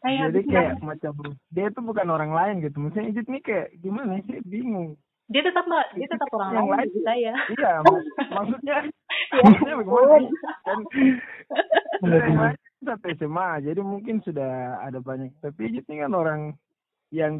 Kayak 0.00 0.32
Jadi 0.32 0.40
kayak 0.48 0.74
macam 0.80 1.12
dia 1.52 1.68
itu 1.68 1.80
bukan 1.84 2.08
orang 2.08 2.32
lain 2.32 2.64
gitu. 2.64 2.80
Maksudnya 2.80 3.12
Ijuk 3.12 3.26
nih 3.28 3.42
kayak 3.44 3.68
gimana 3.84 4.20
sih 4.24 4.40
bingung 4.48 4.96
dia 5.30 5.42
tetap 5.46 5.62
dia 5.94 6.08
tetap 6.10 6.26
orang 6.34 6.58
yang 6.58 6.66
lain 6.66 6.90
bagi 6.90 7.00
saya 7.06 7.32
iya 7.54 7.72
mak 7.86 8.02
maksudnya 8.34 8.76
ya. 8.82 8.90
maksudnya 9.46 9.74
bagaimana 9.78 10.26
kan 10.66 10.80
satu 12.90 13.06
SMA 13.14 13.50
jadi 13.62 13.80
mungkin 13.84 14.16
sudah 14.26 14.82
ada 14.82 14.98
banyak 14.98 15.30
tapi 15.38 15.70
ini 15.70 15.80
kan 15.86 16.10
orang 16.10 16.58
yang 17.10 17.38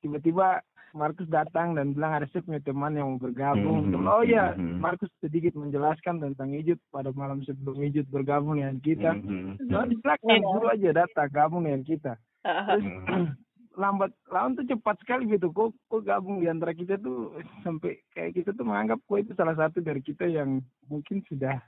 tiba-tiba 0.00 0.60
Markus 0.96 1.28
datang 1.28 1.76
dan 1.76 1.92
bilang 1.92 2.16
ada 2.16 2.26
punya 2.40 2.60
teman 2.64 2.96
yang 2.96 3.16
mau 3.16 3.20
bergabung. 3.20 3.92
Hmm, 3.92 4.08
oh 4.08 4.24
ya, 4.24 4.56
hmm, 4.56 4.80
Markus 4.80 5.12
sedikit 5.20 5.52
menjelaskan 5.52 6.24
tentang 6.24 6.56
Ijut 6.56 6.80
pada 6.88 7.12
malam 7.12 7.44
sebelum 7.44 7.76
Ijut 7.84 8.08
bergabung 8.08 8.56
dengan 8.56 8.80
kita. 8.80 9.12
Hmm, 9.12 9.60
hmm. 9.60 9.68
Nah, 9.68 9.84
di 9.84 9.96
belakang 10.00 10.40
dulu 10.40 10.66
aja 10.72 11.04
datang 11.04 11.28
gabung 11.28 11.68
dengan 11.68 11.84
kita. 11.84 12.12
Terus, 12.40 12.84
lambat 13.76 14.08
lawan 14.32 14.56
tuh 14.56 14.64
cepat 14.64 14.96
sekali 15.04 15.28
gitu 15.28 15.52
kok 15.52 15.76
kok 15.92 16.00
gabung 16.00 16.40
di 16.40 16.48
antara 16.48 16.72
kita 16.72 16.96
tuh 16.96 17.36
sampai 17.64 18.00
kayak 18.16 18.40
kita 18.40 18.56
tuh 18.56 18.64
menganggap 18.64 18.98
kok 19.04 19.20
itu 19.20 19.32
salah 19.36 19.52
satu 19.52 19.84
dari 19.84 20.00
kita 20.00 20.24
yang 20.24 20.64
mungkin 20.88 21.20
sudah 21.28 21.60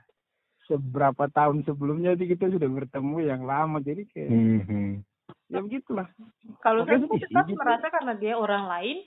seberapa 0.65 1.29
tahun 1.29 1.61
sebelumnya 1.69 2.17
sih 2.17 2.25
kita 2.25 2.49
sudah 2.49 2.65
bertemu 2.65 3.17
yang 3.29 3.41
lama 3.45 3.77
jadi 3.77 4.05
kayak 4.09 4.29
mm 4.29 4.59
-hmm. 4.65 4.89
Ya 5.49 5.59
begitulah 5.65 6.07
kalau 6.61 6.85
saya 6.85 7.01
sih 7.01 7.21
tetap 7.25 7.45
gitu. 7.49 7.57
merasa 7.57 7.89
karena 7.89 8.13
dia 8.21 8.33
orang 8.37 8.69
lain 8.69 8.97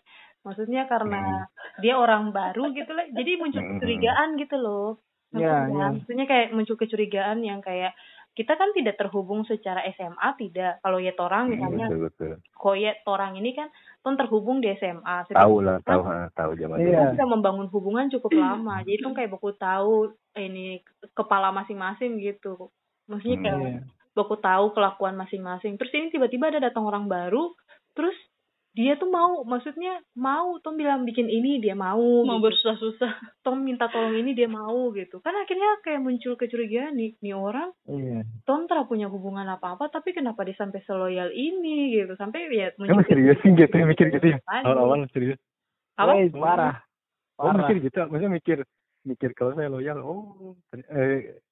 maksudnya 0.43 0.91
karena 0.91 1.47
mm. 1.47 1.81
dia 1.87 1.95
orang 1.95 2.35
baru 2.35 2.75
gitu 2.75 2.91
lah 2.91 3.07
jadi 3.15 3.31
muncul 3.39 3.63
kecurigaan 3.63 4.29
gitu 4.43 4.57
loh 4.59 4.99
ya, 5.39 5.71
ya. 5.71 5.87
maksudnya 5.95 6.27
kayak 6.27 6.51
muncul 6.51 6.75
kecurigaan 6.75 7.47
yang 7.47 7.63
kayak 7.63 7.95
kita 8.33 8.57
kan 8.57 8.73
tidak 8.73 8.97
terhubung 8.97 9.45
secara 9.45 9.85
SMA 9.93 10.29
tidak 10.41 10.81
kalau 10.81 10.97
ya 10.97 11.13
torang 11.13 11.47
hmm, 11.47 11.53
misalnya 11.53 11.87
hmm, 11.93 12.01
betul, 12.09 12.33
betul. 12.41 12.75
ya 12.81 12.93
torang 13.05 13.37
ini 13.37 13.53
kan 13.53 13.69
ton 14.01 14.17
terhubung 14.17 14.65
di 14.65 14.73
SMA 14.81 15.29
tahu 15.29 15.61
lah 15.61 15.79
tahu 15.85 16.01
kan, 16.01 16.33
tahu 16.33 16.57
zaman 16.57 16.81
iya. 16.81 17.13
kita 17.13 17.29
membangun 17.29 17.69
hubungan 17.69 18.09
cukup 18.09 18.33
lama 18.33 18.81
jadi 18.83 19.05
tuh 19.05 19.13
kayak 19.13 19.31
buku 19.37 19.53
tahu 19.61 20.17
ini 20.33 20.81
kepala 21.13 21.53
masing-masing 21.53 22.17
gitu 22.25 22.73
maksudnya 23.05 23.39
kayak 23.45 23.59
hmm, 23.61 23.69
iya. 23.69 23.81
Buku 24.13 24.37
tahu 24.41 24.73
kelakuan 24.77 25.17
masing-masing. 25.17 25.77
Terus 25.77 25.93
ini 25.95 26.07
tiba-tiba 26.13 26.53
ada 26.53 26.61
datang 26.71 26.85
orang 26.89 27.09
baru 27.09 27.53
terus 27.93 28.17
dia 28.73 28.97
tuh 28.97 29.13
mau 29.13 29.45
maksudnya 29.45 30.01
mau 30.17 30.57
Tom 30.65 30.81
bilang 30.81 31.05
bikin 31.05 31.29
ini 31.29 31.61
dia 31.61 31.77
mau 31.77 32.25
mau 32.25 32.41
gitu. 32.41 32.49
bersusah-susah. 32.49 33.45
Tom 33.45 33.61
minta 33.61 33.93
tolong 33.93 34.17
ini 34.17 34.33
dia 34.33 34.49
mau 34.49 34.89
gitu. 34.97 35.21
Kan 35.21 35.37
akhirnya 35.37 35.85
kayak 35.85 36.01
muncul 36.01 36.41
kecurigaan 36.41 36.97
nih 36.97 37.21
nih 37.21 37.37
orang. 37.37 37.69
Iya. 37.85 38.25
Tom 38.49 38.65
tak 38.65 38.89
punya 38.89 39.13
hubungan 39.13 39.45
apa-apa 39.45 39.93
tapi 39.93 40.17
kenapa 40.17 40.41
dia 40.49 40.57
sampai 40.57 40.81
seloyal 40.89 41.29
ini 41.37 41.93
gitu. 42.01 42.17
Sampai 42.17 42.49
ya 42.49 42.73
muncul 42.81 43.05
serius 43.05 43.37
sih 43.45 43.53
gitu 43.53 43.75
ya 43.77 43.85
mikir 43.85 44.09
gitu 44.09 44.27
ya? 44.33 44.39
awal-awal 44.65 45.05
serius. 45.13 45.37
Apa? 46.01 46.17
Parah 46.33 46.77
oh 47.43 47.53
mikir 47.59 47.77
gitu 47.83 47.97
maksudnya 48.07 48.33
mikir 48.33 48.59
mikir 49.03 49.31
kalau 49.35 49.53
saya 49.59 49.69
loyal 49.73 49.99
oh 49.99 50.55
eh 50.77 51.43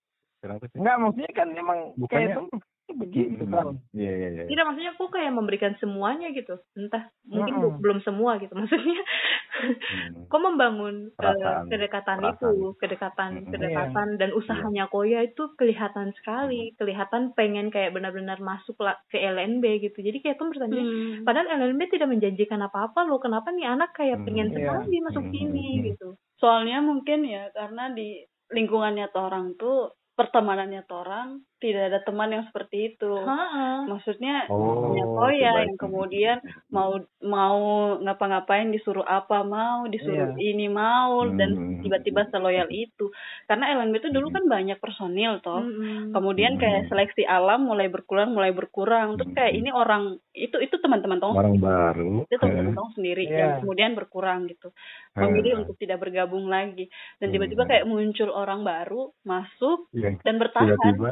kenapa 0.40 0.64
sih 0.72 0.78
enggak 0.80 0.96
maksudnya 0.98 1.32
kan 1.36 1.48
emang 1.54 1.78
Bukannya, 1.96 2.34
kayak 2.34 2.60
begitu 2.96 3.44
kan 3.46 3.78
iya 3.94 4.12
iya 4.12 4.28
iya 4.34 4.44
tidak 4.50 4.64
maksudnya 4.66 4.92
aku 4.94 5.04
kayak 5.12 5.32
memberikan 5.34 5.74
semuanya 5.78 6.34
gitu 6.34 6.58
entah 6.74 7.10
mungkin 7.26 7.54
hmm. 7.62 7.78
belum 7.78 7.98
semua 8.02 8.40
gitu 8.42 8.50
maksudnya 8.58 9.02
hmm. 9.02 10.26
kok 10.26 10.42
membangun 10.42 11.10
eh, 11.10 11.14
perasaan, 11.14 11.70
kedekatan 11.70 12.18
perasaan. 12.18 12.34
itu 12.34 12.50
kedekatan 12.78 13.30
hmm. 13.30 13.50
kedekatan 13.54 14.08
iya. 14.14 14.18
dan 14.18 14.30
usahanya 14.34 14.84
iya. 14.88 14.92
Koya 14.92 15.20
itu 15.26 15.42
kelihatan 15.54 16.08
sekali 16.18 16.74
kelihatan 16.74 17.32
pengen 17.38 17.70
kayak 17.70 17.94
benar-benar 17.94 18.38
masuk 18.42 18.78
lah 18.82 18.98
ke 19.10 19.18
LNB 19.20 19.64
gitu 19.90 19.98
jadi 20.02 20.18
kayak 20.22 20.36
tuh 20.40 20.50
bertanya 20.50 20.82
hmm. 20.82 21.22
padahal 21.22 21.46
LNB 21.46 21.80
tidak 21.90 22.08
menjanjikan 22.10 22.60
apa-apa 22.64 23.06
loh 23.06 23.22
kenapa 23.22 23.54
nih 23.54 23.68
anak 23.70 23.94
kayak 23.94 24.22
pengen 24.26 24.50
hmm, 24.50 24.56
sekali 24.58 24.98
iya. 24.98 25.04
masuk 25.06 25.24
hmm. 25.24 25.32
sini 25.34 25.66
gitu 25.92 26.18
soalnya 26.40 26.80
mungkin 26.80 27.28
ya 27.28 27.52
karena 27.52 27.92
di 27.92 28.24
lingkungannya 28.50 29.06
tuh 29.14 29.22
orang 29.22 29.54
tuh 29.54 29.94
pertemanannya 30.20 30.84
orang 30.92 31.40
tidak 31.60 31.92
ada 31.92 32.00
teman 32.06 32.32
yang 32.32 32.44
seperti 32.48 32.94
itu. 32.94 33.12
Ha-ha. 33.12 33.84
Maksudnya 33.84 34.48
oh, 34.48 35.28
ya 35.28 35.64
yang 35.64 35.76
kemudian 35.76 36.40
mau 36.72 36.96
mau 37.20 37.60
ngapa-ngapain 38.00 38.72
disuruh 38.72 39.04
apa 39.04 39.44
mau 39.44 39.84
disuruh 39.90 40.32
yeah. 40.32 40.40
ini 40.40 40.72
mau 40.72 41.26
hmm. 41.26 41.36
dan 41.36 41.50
tiba-tiba 41.84 42.30
seloyal 42.32 42.70
itu. 42.72 43.12
Karena 43.44 43.74
LNB 43.76 44.00
itu 44.00 44.08
dulu 44.14 44.32
kan 44.32 44.46
banyak 44.46 44.78
personil 44.78 45.42
toh. 45.42 45.60
Hmm. 45.60 46.14
Kemudian 46.14 46.56
kayak 46.56 46.88
seleksi 46.88 47.26
alam 47.26 47.66
mulai 47.66 47.92
berkurang 47.92 48.32
mulai 48.32 48.54
berkurang. 48.54 49.18
Terus 49.18 49.30
kayak 49.34 49.52
ini 49.52 49.74
orang 49.74 50.16
itu 50.32 50.56
itu 50.62 50.76
teman-teman 50.78 51.18
tong 51.18 51.34
orang 51.34 51.58
baru. 51.58 52.24
Itu 52.30 52.38
teman-teman 52.38 52.72
tong 52.78 52.92
sendiri 52.94 53.26
yeah. 53.26 53.36
yang 53.36 53.52
kemudian 53.66 53.92
berkurang 53.92 54.46
gitu. 54.46 54.70
Memilih 55.18 55.66
untuk 55.66 55.76
tidak 55.76 56.00
bergabung 56.00 56.46
lagi 56.46 56.86
dan 57.18 57.28
tiba-tiba 57.34 57.66
kayak 57.66 57.84
muncul 57.84 58.30
orang 58.30 58.62
baru 58.62 59.10
masuk 59.26 59.90
yeah 59.90 60.20
dan 60.24 60.36
bertahan 60.38 60.76
tiba-tiba. 60.76 61.10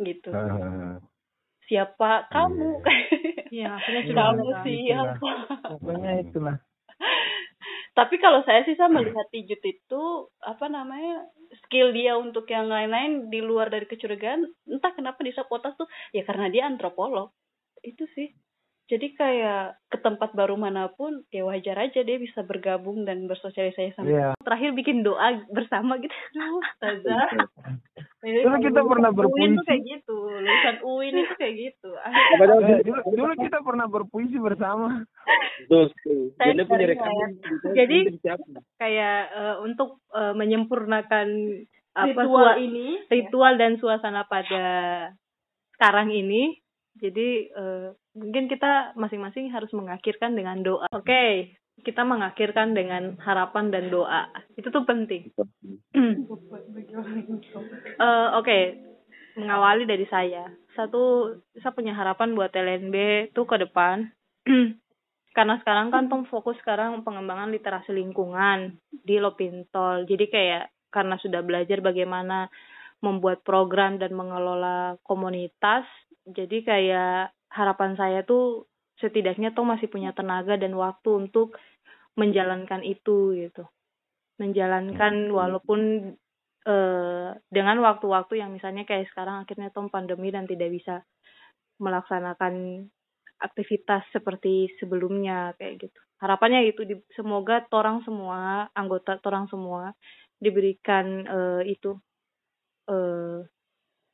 Gitu. 0.00 0.32
Uh, 0.32 0.98
siapa? 1.68 2.26
Kamu. 2.32 2.70
Ya 3.50 3.74
akhirnya 3.74 4.02
sudah 4.06 4.24
kamu 4.30 4.50
siapa 4.62 5.30
pokoknya 5.74 6.22
itulah. 6.22 6.56
Tapi 7.98 8.14
kalau 8.22 8.46
saya 8.46 8.62
sih 8.62 8.78
saya 8.78 8.86
melihat 8.86 9.26
Tijut 9.34 9.58
itu 9.58 10.02
apa 10.38 10.70
namanya 10.70 11.26
skill 11.66 11.90
dia 11.90 12.14
untuk 12.14 12.46
yang 12.46 12.70
lain-lain 12.70 13.26
di 13.26 13.42
luar 13.42 13.66
dari 13.66 13.90
kecurigaan 13.90 14.46
entah 14.70 14.94
kenapa 14.94 15.26
di 15.26 15.34
Sapotas 15.34 15.74
tuh 15.74 15.90
ya 16.14 16.22
karena 16.22 16.46
dia 16.46 16.62
antropolog. 16.70 17.34
Itu 17.82 18.06
sih. 18.14 18.30
Jadi 18.86 19.18
kayak 19.18 19.82
ke 19.90 19.98
tempat 19.98 20.30
baru 20.34 20.54
mana 20.54 20.94
pun 20.94 21.26
ya 21.34 21.42
wajar 21.42 21.78
aja 21.78 22.06
dia 22.06 22.18
bisa 22.22 22.46
bergabung 22.46 23.02
dan 23.02 23.26
bersosialisasi 23.26 23.98
sama 23.98 24.10
yeah. 24.10 24.34
terakhir 24.46 24.78
bikin 24.78 25.02
doa 25.02 25.42
bersama 25.50 25.98
gitu. 25.98 26.14
Saja 26.78 27.18
dulu 28.20 28.56
kita 28.60 28.80
pernah 28.84 29.10
berpuisi 29.16 29.56
itu 29.56 29.62
kayak 29.64 29.82
gitu 29.88 30.16
lulusan 30.28 30.76
UIN 30.84 31.14
itu 31.24 31.34
kayak 31.40 31.54
gitu. 31.56 31.90
Dulu, 32.84 33.00
dulu 33.16 33.32
kita 33.40 33.58
pernah 33.64 33.86
berpuisi 33.88 34.36
bersama. 34.36 35.04
Jadi 36.36 36.62
jadi 37.72 37.98
kayak 38.76 39.20
uh, 39.32 39.56
untuk 39.64 40.04
uh, 40.12 40.36
menyempurnakan 40.36 41.28
apa 41.96 42.20
ritual 42.22 42.56
ini. 42.60 42.88
ritual 43.08 43.52
dan 43.56 43.80
suasana 43.80 44.28
pada 44.28 44.64
sekarang 45.76 46.12
ini. 46.12 46.60
Jadi 47.00 47.48
uh, 47.56 47.96
mungkin 48.12 48.50
kita 48.52 48.92
masing-masing 49.00 49.48
harus 49.48 49.72
mengakhirkan 49.72 50.36
dengan 50.36 50.60
doa. 50.60 50.90
Oke, 50.92 51.08
okay, 51.08 51.32
kita 51.82 52.04
mengakhirkan 52.04 52.76
dengan 52.76 53.16
harapan 53.20 53.72
dan 53.72 53.88
doa. 53.88 54.28
Itu 54.54 54.68
tuh 54.68 54.84
penting. 54.84 55.32
Uh, 55.36 55.48
oke. 58.40 58.46
Okay. 58.46 58.62
mengawali 59.38 59.86
dari 59.86 60.04
saya. 60.10 60.50
Satu 60.74 61.32
saya 61.56 61.72
punya 61.72 61.94
harapan 61.94 62.34
buat 62.34 62.50
LNB 62.50 63.30
tuh 63.32 63.46
ke 63.46 63.56
depan. 63.62 64.10
Karena 65.36 65.54
sekarang 65.62 65.94
kan 65.94 66.10
tuh 66.10 66.26
fokus 66.26 66.58
sekarang 66.60 67.06
pengembangan 67.06 67.54
literasi 67.54 67.94
lingkungan 67.94 68.82
di 68.90 69.22
Lopintol 69.22 70.04
jadi 70.04 70.26
kayak 70.26 70.64
karena 70.90 71.14
sudah 71.22 71.40
belajar 71.46 71.78
bagaimana 71.78 72.50
membuat 72.98 73.46
program 73.46 73.96
dan 73.96 74.10
mengelola 74.12 74.98
komunitas 75.06 75.86
jadi 76.26 76.58
kayak 76.66 77.30
harapan 77.50 77.94
saya 77.94 78.20
tuh 78.26 78.69
setidaknya 79.00 79.56
tuh 79.56 79.64
masih 79.64 79.88
punya 79.88 80.12
tenaga 80.12 80.60
dan 80.60 80.76
waktu 80.76 81.28
untuk 81.28 81.56
menjalankan 82.14 82.84
itu 82.84 83.34
gitu 83.36 83.64
menjalankan 84.40 85.28
hmm. 85.28 85.36
walaupun 85.36 85.80
uh, 86.64 87.36
dengan 87.52 87.76
waktu-waktu 87.84 88.40
yang 88.40 88.56
misalnya 88.56 88.88
kayak 88.88 89.08
sekarang 89.12 89.44
akhirnya 89.44 89.68
tom 89.72 89.92
pandemi 89.92 90.32
dan 90.32 90.48
tidak 90.48 90.72
bisa 90.72 91.04
melaksanakan 91.80 92.86
aktivitas 93.40 94.04
seperti 94.12 94.68
sebelumnya 94.80 95.56
kayak 95.56 95.88
gitu 95.88 96.00
harapannya 96.20 96.68
itu 96.68 96.84
di, 96.84 96.94
semoga 97.16 97.64
torang 97.72 98.04
semua 98.04 98.68
anggota 98.76 99.16
torang 99.20 99.48
semua 99.48 99.96
diberikan 100.40 101.24
uh, 101.24 101.62
itu 101.64 101.96
uh, 102.88 103.40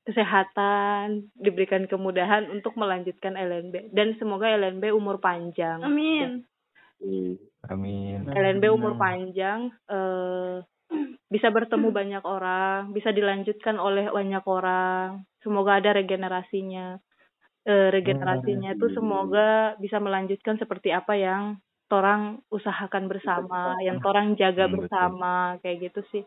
kesehatan, 0.07 1.35
diberikan 1.35 1.91
kemudahan 1.91 2.47
untuk 2.55 2.79
melanjutkan 2.79 3.35
LNB 3.35 3.91
dan 3.91 4.15
semoga 4.23 4.47
LNB 4.55 4.95
umur 4.95 5.19
panjang. 5.19 5.83
Amin. 5.83 6.47
Amin. 7.67 8.23
LNB 8.31 8.65
umur 8.71 8.95
panjang 8.95 9.75
uh, 9.91 10.63
bisa 11.27 11.51
bertemu 11.51 11.91
banyak 11.91 12.23
orang, 12.23 12.95
bisa 12.95 13.11
dilanjutkan 13.11 13.83
oleh 13.83 14.07
banyak 14.07 14.47
orang. 14.47 15.27
Semoga 15.43 15.83
ada 15.83 15.91
regenerasinya. 15.99 17.03
Uh, 17.67 17.91
regenerasinya 17.91 18.79
itu 18.79 18.87
semoga 18.95 19.75
bisa 19.83 19.99
melanjutkan 19.99 20.55
seperti 20.55 20.95
apa 20.95 21.19
yang 21.19 21.59
torang 21.91 22.47
usahakan 22.47 23.11
bersama, 23.11 23.75
yang 23.83 23.99
torang 23.99 24.39
jaga 24.39 24.71
bersama, 24.71 25.59
kayak 25.67 25.91
gitu 25.91 26.01
sih 26.15 26.23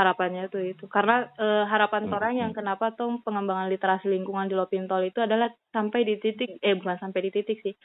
harapannya 0.00 0.48
tuh 0.48 0.64
itu. 0.64 0.88
Karena 0.88 1.28
e, 1.36 1.46
harapan 1.68 2.08
hmm. 2.08 2.16
orang 2.16 2.34
yang 2.40 2.52
kenapa 2.56 2.96
tuh 2.96 3.20
pengembangan 3.20 3.68
literasi 3.68 4.08
lingkungan 4.08 4.48
di 4.48 4.56
Lopintol 4.56 5.04
itu 5.04 5.20
adalah 5.20 5.52
sampai 5.68 6.08
di 6.08 6.16
titik 6.16 6.56
eh 6.64 6.74
bukan 6.74 6.96
sampai 6.96 7.20
di 7.28 7.30
titik 7.30 7.60
sih. 7.60 7.76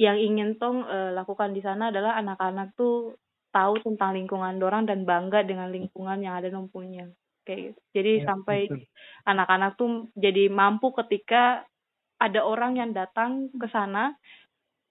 Yang 0.00 0.18
ingin 0.32 0.48
tong 0.56 0.88
e, 0.88 1.12
lakukan 1.12 1.52
di 1.52 1.60
sana 1.60 1.92
adalah 1.92 2.16
anak-anak 2.16 2.72
tuh 2.72 3.20
tahu 3.52 3.84
tentang 3.84 4.16
lingkungan 4.16 4.56
dorang 4.56 4.88
dan 4.88 5.04
bangga 5.04 5.44
dengan 5.44 5.68
lingkungan 5.68 6.24
yang 6.24 6.40
ada 6.40 6.48
nompunya. 6.48 7.04
Kayak 7.44 7.76
gitu. 7.76 7.80
Jadi 8.00 8.12
ya, 8.18 8.24
sampai 8.32 8.60
anak-anak 9.28 9.76
tuh 9.76 10.08
jadi 10.16 10.48
mampu 10.48 10.96
ketika 10.96 11.68
ada 12.16 12.40
orang 12.46 12.80
yang 12.80 12.90
datang 12.96 13.52
ke 13.52 13.66
sana 13.68 14.14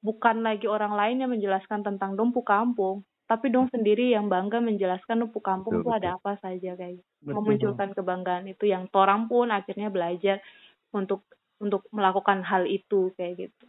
bukan 0.04 0.44
lagi 0.44 0.68
orang 0.68 0.94
lain 0.98 1.18
yang 1.24 1.32
menjelaskan 1.32 1.86
tentang 1.86 2.20
dompu 2.20 2.44
kampung 2.44 3.08
tapi 3.32 3.48
dong 3.48 3.72
sendiri 3.72 4.12
yang 4.12 4.28
bangga 4.28 4.60
menjelaskan 4.60 5.24
Nupu 5.24 5.40
Kampung 5.40 5.80
itu 5.80 5.88
ada 5.88 6.20
apa 6.20 6.36
saja 6.44 6.76
kayak 6.76 7.00
gitu. 7.00 7.32
memunculkan 7.32 7.96
kebanggaan 7.96 8.52
itu 8.52 8.68
yang 8.68 8.92
torang 8.92 9.32
pun 9.32 9.56
akhirnya 9.56 9.88
belajar 9.88 10.44
untuk 10.92 11.24
untuk 11.64 11.88
melakukan 11.96 12.44
hal 12.44 12.68
itu 12.68 13.16
kayak 13.16 13.48
gitu. 13.48 13.66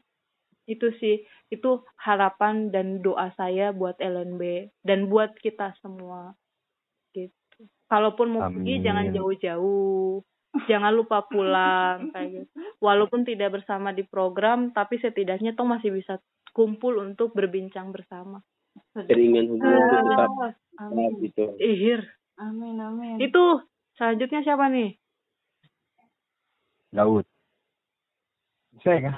Itu 0.66 0.90
sih 0.98 1.22
itu 1.46 1.86
harapan 1.94 2.74
dan 2.74 3.06
doa 3.06 3.30
saya 3.38 3.70
buat 3.70 4.02
LNB 4.02 4.74
dan 4.82 5.06
buat 5.06 5.30
kita 5.38 5.78
semua 5.78 6.34
gitu. 7.14 7.30
Kalaupun 7.86 8.34
mau 8.34 8.50
pergi 8.50 8.82
jangan 8.82 9.14
jauh-jauh. 9.14 10.26
Jangan 10.66 10.90
lupa 10.90 11.22
pulang 11.30 12.10
kayak 12.10 12.28
gitu. 12.34 12.50
Walaupun 12.82 13.22
tidak 13.22 13.62
bersama 13.62 13.94
di 13.94 14.02
program 14.02 14.74
tapi 14.74 14.98
setidaknya 14.98 15.54
toh 15.54 15.70
masih 15.70 15.94
bisa 15.94 16.18
kumpul 16.50 16.98
untuk 16.98 17.30
berbincang 17.30 17.94
bersama 17.94 18.42
keringan 18.94 19.48
hubungan 19.48 19.80
ah, 19.80 20.02
tetap 20.04 20.30
amin. 20.80 21.10
gitu. 21.24 21.44
Ihir. 21.58 22.00
Amin 22.40 22.80
amin. 22.80 23.16
Itu 23.20 23.64
selanjutnya 23.96 24.40
siapa 24.44 24.68
nih? 24.72 24.96
Daud. 26.92 27.24
Saya 28.84 29.12
kan. 29.12 29.14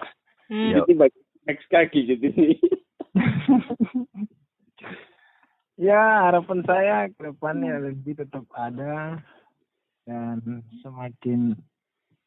Hmm. 0.50 0.70
Jadi 0.78 0.92
bagi 0.94 1.20
next 1.46 1.66
kaki 1.70 2.00
jadi. 2.06 2.30
ya 5.88 6.30
harapan 6.30 6.60
saya 6.62 6.96
ke 7.10 7.18
depannya 7.18 7.82
lebih 7.82 8.14
tetap 8.14 8.46
ada 8.54 9.18
dan 10.06 10.62
semakin 10.84 11.58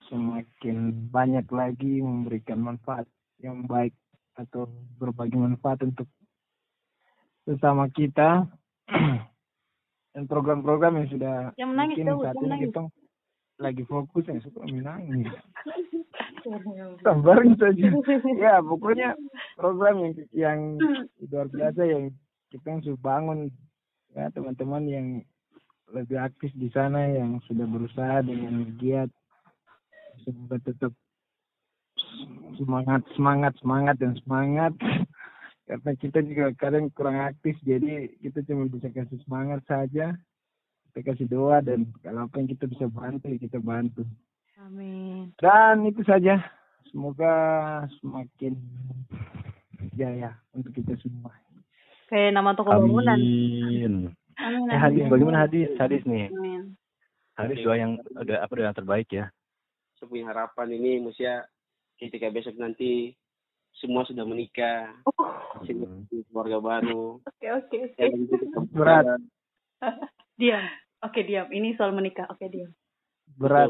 semakin 0.08 1.08
banyak 1.12 1.48
lagi 1.52 2.00
memberikan 2.04 2.60
manfaat 2.64 3.08
yang 3.44 3.68
baik 3.68 3.94
atau 4.36 4.70
berbagi 4.98 5.36
manfaat 5.36 5.84
untuk 5.84 6.08
sesama 7.48 7.88
kita 7.96 8.44
dan 10.14 10.24
program-program 10.28 11.00
yang 11.00 11.08
sudah 11.08 11.36
yang 11.56 11.72
menangis 11.72 12.04
mungkin 12.04 12.28
saat 12.28 12.36
ini 12.44 12.56
kita 12.68 12.82
lagi 13.58 13.84
fokus 13.88 14.24
yang 14.28 14.40
suka 14.44 14.62
menangis. 14.68 15.32
Sabarin 17.04 17.56
saja. 17.60 17.88
Ya 18.44 18.60
pokoknya 18.64 19.18
program 19.58 20.04
yang 20.04 20.14
yang 20.32 20.60
luar 21.28 21.48
biasa 21.50 21.82
yang 21.88 22.04
kita 22.52 22.68
yang 22.68 22.82
sudah 22.86 23.02
bangun. 23.02 23.40
Ya 24.16 24.30
teman-teman 24.32 24.84
yang 24.88 25.08
lebih 25.92 26.20
aktif 26.20 26.52
di 26.56 26.68
sana 26.76 27.08
yang 27.08 27.40
sudah 27.48 27.64
berusaha 27.64 28.20
dengan 28.24 28.76
giat 28.76 29.08
semoga 30.28 30.60
tetap 30.60 30.92
semangat 32.60 33.02
semangat 33.16 33.54
semangat 33.64 33.96
dan 33.96 34.14
semangat 34.24 34.74
karena 35.68 35.92
kita 36.00 36.24
juga 36.24 36.56
kadang 36.56 36.88
kurang 36.96 37.20
aktif 37.28 37.60
jadi 37.60 38.08
kita 38.24 38.40
cuma 38.48 38.72
bisa 38.72 38.88
kasih 38.88 39.20
semangat 39.28 39.60
saja. 39.68 40.16
Kita 40.90 41.14
kasih 41.14 41.28
doa 41.28 41.60
dan 41.60 41.92
kalau 42.00 42.24
apa 42.24 42.40
yang 42.40 42.48
kita 42.48 42.72
bisa 42.72 42.88
bantu 42.88 43.28
kita 43.36 43.60
bantu. 43.60 44.08
Amin. 44.64 45.36
Dan 45.36 45.84
itu 45.84 46.02
saja. 46.08 46.40
Semoga 46.88 47.36
semakin 48.00 48.56
jaya 50.00 50.40
untuk 50.56 50.72
kita 50.72 50.96
semua. 51.04 51.36
Kayak 52.08 52.32
nama 52.40 52.56
toko 52.56 52.72
bangunan. 52.72 53.20
Amin. 53.20 54.16
Amin, 54.38 54.70
eh, 54.72 54.80
hadis 54.80 55.04
bagaimana 55.12 55.44
hadis? 55.44 55.68
Hadis 55.76 56.02
nih. 56.08 56.32
Amin. 56.32 56.78
hadis 57.38 57.62
doa 57.62 57.78
yang 57.78 58.00
ada 58.18 58.42
apa 58.42 58.52
doa 58.56 58.66
yang 58.72 58.78
terbaik 58.78 59.10
ya? 59.12 59.30
Saya 60.00 60.08
punya 60.10 60.26
harapan 60.32 60.74
ini 60.74 61.04
musia 61.04 61.46
ketika 62.00 62.32
besok 62.34 62.58
nanti 62.58 63.14
semua 63.78 64.04
sudah 64.10 64.26
menikah, 64.26 64.90
oh. 65.06 65.62
keluarga 66.34 66.58
baru. 66.58 67.22
Oke 67.22 67.48
oke 67.54 67.78
oke. 67.94 68.04
Berat. 68.78 69.06
diam. 70.42 70.66
Oke 71.06 71.22
diam. 71.26 71.48
Ini 71.54 71.78
soal 71.78 71.94
menikah. 71.94 72.26
Oke 72.34 72.50
diam. 72.50 72.74
Berat. 73.38 73.70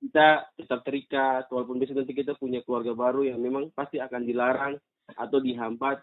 Kita 0.00 0.48
tetap 0.56 0.80
terikat, 0.86 1.50
walaupun 1.52 1.76
besok 1.76 2.00
nanti 2.00 2.16
kita 2.16 2.38
punya 2.40 2.64
keluarga 2.64 2.96
baru 2.96 3.28
yang 3.28 3.42
memang 3.42 3.68
pasti 3.76 4.00
akan 4.00 4.24
dilarang 4.24 4.74
atau 5.12 5.38
dihambat. 5.42 6.00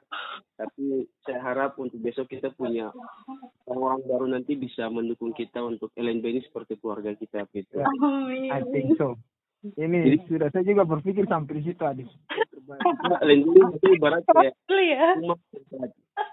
Tapi 0.59 1.09
saya 1.25 1.41
harap 1.41 1.81
untuk 1.81 1.97
besok 1.97 2.29
kita 2.29 2.53
punya 2.53 2.93
orang-orang 3.65 4.01
baru 4.05 4.25
nanti 4.29 4.53
bisa 4.53 4.85
mendukung 4.93 5.33
kita 5.33 5.65
untuk 5.65 5.89
LNB 5.97 6.25
ini 6.29 6.41
seperti 6.45 6.77
keluarga 6.77 7.17
kita 7.17 7.49
gitu. 7.49 7.81
Amin. 7.81 8.53
I 8.53 8.61
think 8.69 8.93
so. 9.01 9.17
Ini 9.61 9.77
Jadi, 9.77 10.17
sudah 10.25 10.49
saya 10.49 10.65
juga 10.65 10.83
berpikir 10.89 11.29
sampai 11.29 11.61
di 11.61 11.63
situ 11.69 11.83
Adis. 11.85 12.09
Lending 13.21 13.77
itu 13.77 13.87
ibarat 13.93 14.25
kayak 14.25 14.57
rumah 15.21 15.37
tempat, 15.37 15.89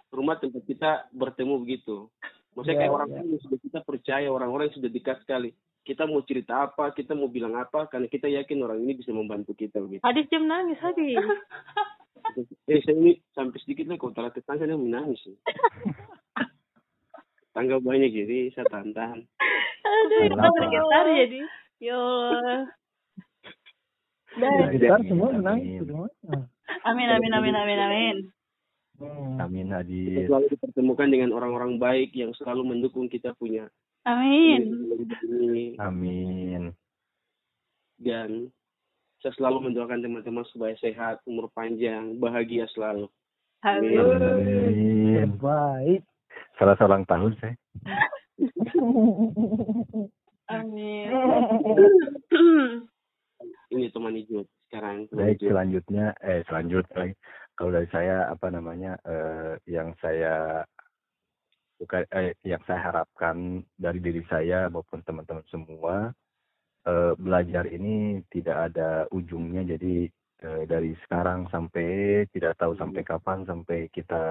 rumah 0.08 0.36
tempat 0.40 0.62
kita 0.64 0.90
bertemu 1.12 1.54
begitu. 1.60 2.08
Maksudnya 2.56 2.72
yeah, 2.72 2.82
kayak 2.88 2.96
orang 2.96 3.08
yeah. 3.12 3.24
yang 3.28 3.40
sudah 3.44 3.58
kita 3.60 3.80
percaya, 3.84 4.26
orang-orang 4.32 4.72
yang 4.72 4.76
sudah 4.80 4.90
dekat 4.90 5.20
sekali. 5.20 5.52
Kita 5.84 6.08
mau 6.08 6.24
cerita 6.24 6.68
apa, 6.68 6.96
kita 6.96 7.12
mau 7.12 7.28
bilang 7.28 7.52
apa, 7.52 7.84
karena 7.92 8.08
kita 8.08 8.32
yakin 8.32 8.64
orang 8.64 8.80
ini 8.80 8.96
bisa 8.96 9.12
membantu 9.12 9.52
kita 9.52 9.76
begitu. 9.84 10.04
Hadis 10.04 10.24
jam 10.32 10.48
nangis, 10.48 10.80
hadis. 10.80 11.16
eh, 12.72 12.80
saya 12.80 12.96
ini 12.96 13.12
sampai 13.36 13.60
sedikit 13.60 13.92
lah 13.92 14.00
kalau 14.00 14.16
telah 14.16 14.32
tetangga 14.32 14.64
saya 14.64 14.80
menangis. 14.80 15.20
Tangga 17.56 17.76
banyak 17.76 18.14
jadi 18.14 18.38
saya 18.56 18.64
tantan. 18.72 19.28
Aduh, 19.84 20.20
itu 20.30 20.36
bergetar 20.36 21.06
jadi. 21.10 21.40
Ya 21.78 22.02
Allah. 24.38 24.70
Dan 24.70 24.80
ya, 24.80 24.96
semua 25.08 25.28
menang 25.34 25.58
semua. 25.82 26.06
Amin 26.86 27.08
amin 27.10 27.32
amin 27.34 27.54
amin 27.54 27.78
amin. 27.80 28.16
Hmm. 28.98 29.38
Amin 29.38 29.70
Adi. 29.70 30.26
Selalu 30.26 30.50
dipertemukan 30.58 31.08
dengan 31.10 31.30
orang-orang 31.30 31.78
baik 31.78 32.10
yang 32.18 32.34
selalu 32.34 32.74
mendukung 32.74 33.06
kita 33.06 33.30
punya. 33.38 33.70
Amin. 34.02 34.74
Amin. 35.78 36.74
Dan 37.98 38.50
saya 39.22 39.34
selalu 39.38 39.70
mendoakan 39.70 40.02
teman-teman 40.02 40.46
supaya 40.50 40.74
sehat, 40.78 41.22
umur 41.26 41.50
panjang, 41.54 42.18
bahagia 42.18 42.66
selalu. 42.74 43.06
Halo. 43.62 44.18
Baik. 45.38 46.02
Salah 46.58 46.74
seorang 46.78 47.06
tahun 47.06 47.34
saya. 47.38 47.54
Amin. 50.50 51.06
Ini 53.68 53.92
teman 53.92 54.16
hijau 54.16 54.44
sekarang. 54.68 55.08
Baik, 55.12 55.40
selanjutnya 55.40 56.16
eh 56.24 56.40
selanjutnya 56.48 57.12
kalau 57.58 57.70
dari 57.74 57.88
saya 57.90 58.30
apa 58.30 58.48
namanya 58.54 58.94
eh, 59.02 59.58
yang 59.66 59.92
saya 59.98 60.62
bukan 61.78 62.06
eh, 62.14 62.34
yang 62.46 62.62
saya 62.66 62.90
harapkan 62.90 63.66
dari 63.74 63.98
diri 63.98 64.22
saya 64.30 64.70
maupun 64.70 65.02
teman-teman 65.02 65.42
semua 65.50 66.14
eh, 66.86 67.12
belajar 67.18 67.66
ini 67.66 68.22
tidak 68.30 68.72
ada 68.72 69.04
ujungnya. 69.10 69.66
Jadi 69.76 70.06
eh, 70.44 70.62
dari 70.70 70.94
sekarang 71.04 71.50
sampai 71.50 72.24
tidak 72.30 72.54
tahu 72.56 72.78
sampai 72.78 73.02
kapan 73.02 73.42
sampai 73.44 73.90
kita 73.90 74.24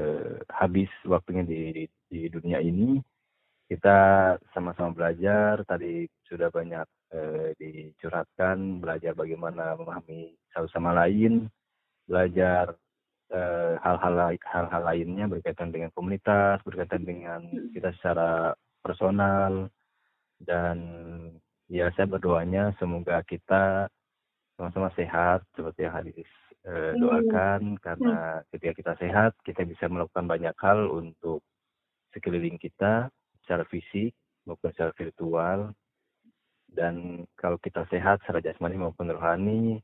eh, 0.00 0.40
habis 0.50 0.88
waktunya 1.04 1.44
di, 1.44 1.60
di 1.72 1.84
di 2.08 2.20
dunia 2.32 2.58
ini 2.64 2.96
kita 3.68 3.98
sama-sama 4.56 4.96
belajar. 4.96 5.62
Tadi 5.68 6.08
sudah 6.24 6.48
banyak 6.48 6.88
eh, 7.12 7.52
dicurhatkan 7.56 8.80
belajar 8.80 9.12
bagaimana 9.16 9.76
memahami 9.76 10.36
satu 10.52 10.68
sama 10.72 10.92
lain 10.92 11.48
belajar 12.08 12.72
eh, 13.28 13.74
hal-hal 13.84 14.14
uh, 14.16 14.32
hal-hal 14.32 14.82
lainnya 14.82 15.28
berkaitan 15.28 15.68
dengan 15.68 15.92
komunitas, 15.92 16.64
berkaitan 16.64 17.04
dengan 17.04 17.44
kita 17.76 17.92
secara 18.00 18.56
personal 18.80 19.68
dan 20.40 20.78
ya 21.68 21.92
saya 21.92 22.08
berdoanya 22.08 22.72
semoga 22.80 23.20
kita 23.28 23.92
sama-sama 24.56 24.88
sehat 24.96 25.44
seperti 25.52 25.84
yang 25.84 25.94
hadis 25.94 26.30
uh, 26.64 26.96
doakan 26.96 27.76
karena 27.84 28.40
ketika 28.54 28.72
kita 28.72 28.92
sehat 28.98 29.32
kita 29.44 29.62
bisa 29.68 29.84
melakukan 29.86 30.24
banyak 30.24 30.56
hal 30.58 30.88
untuk 30.88 31.44
sekeliling 32.16 32.56
kita 32.56 33.12
secara 33.44 33.68
fisik 33.68 34.16
maupun 34.48 34.72
secara 34.72 34.96
virtual 34.96 35.76
dan 36.68 37.24
kalau 37.34 37.56
kita 37.58 37.88
sehat 37.88 38.20
secara 38.22 38.44
jasmani 38.44 38.76
maupun 38.76 39.08
rohani 39.08 39.80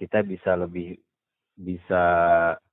kita 0.00 0.24
bisa 0.24 0.56
lebih 0.56 0.96
bisa 1.60 2.04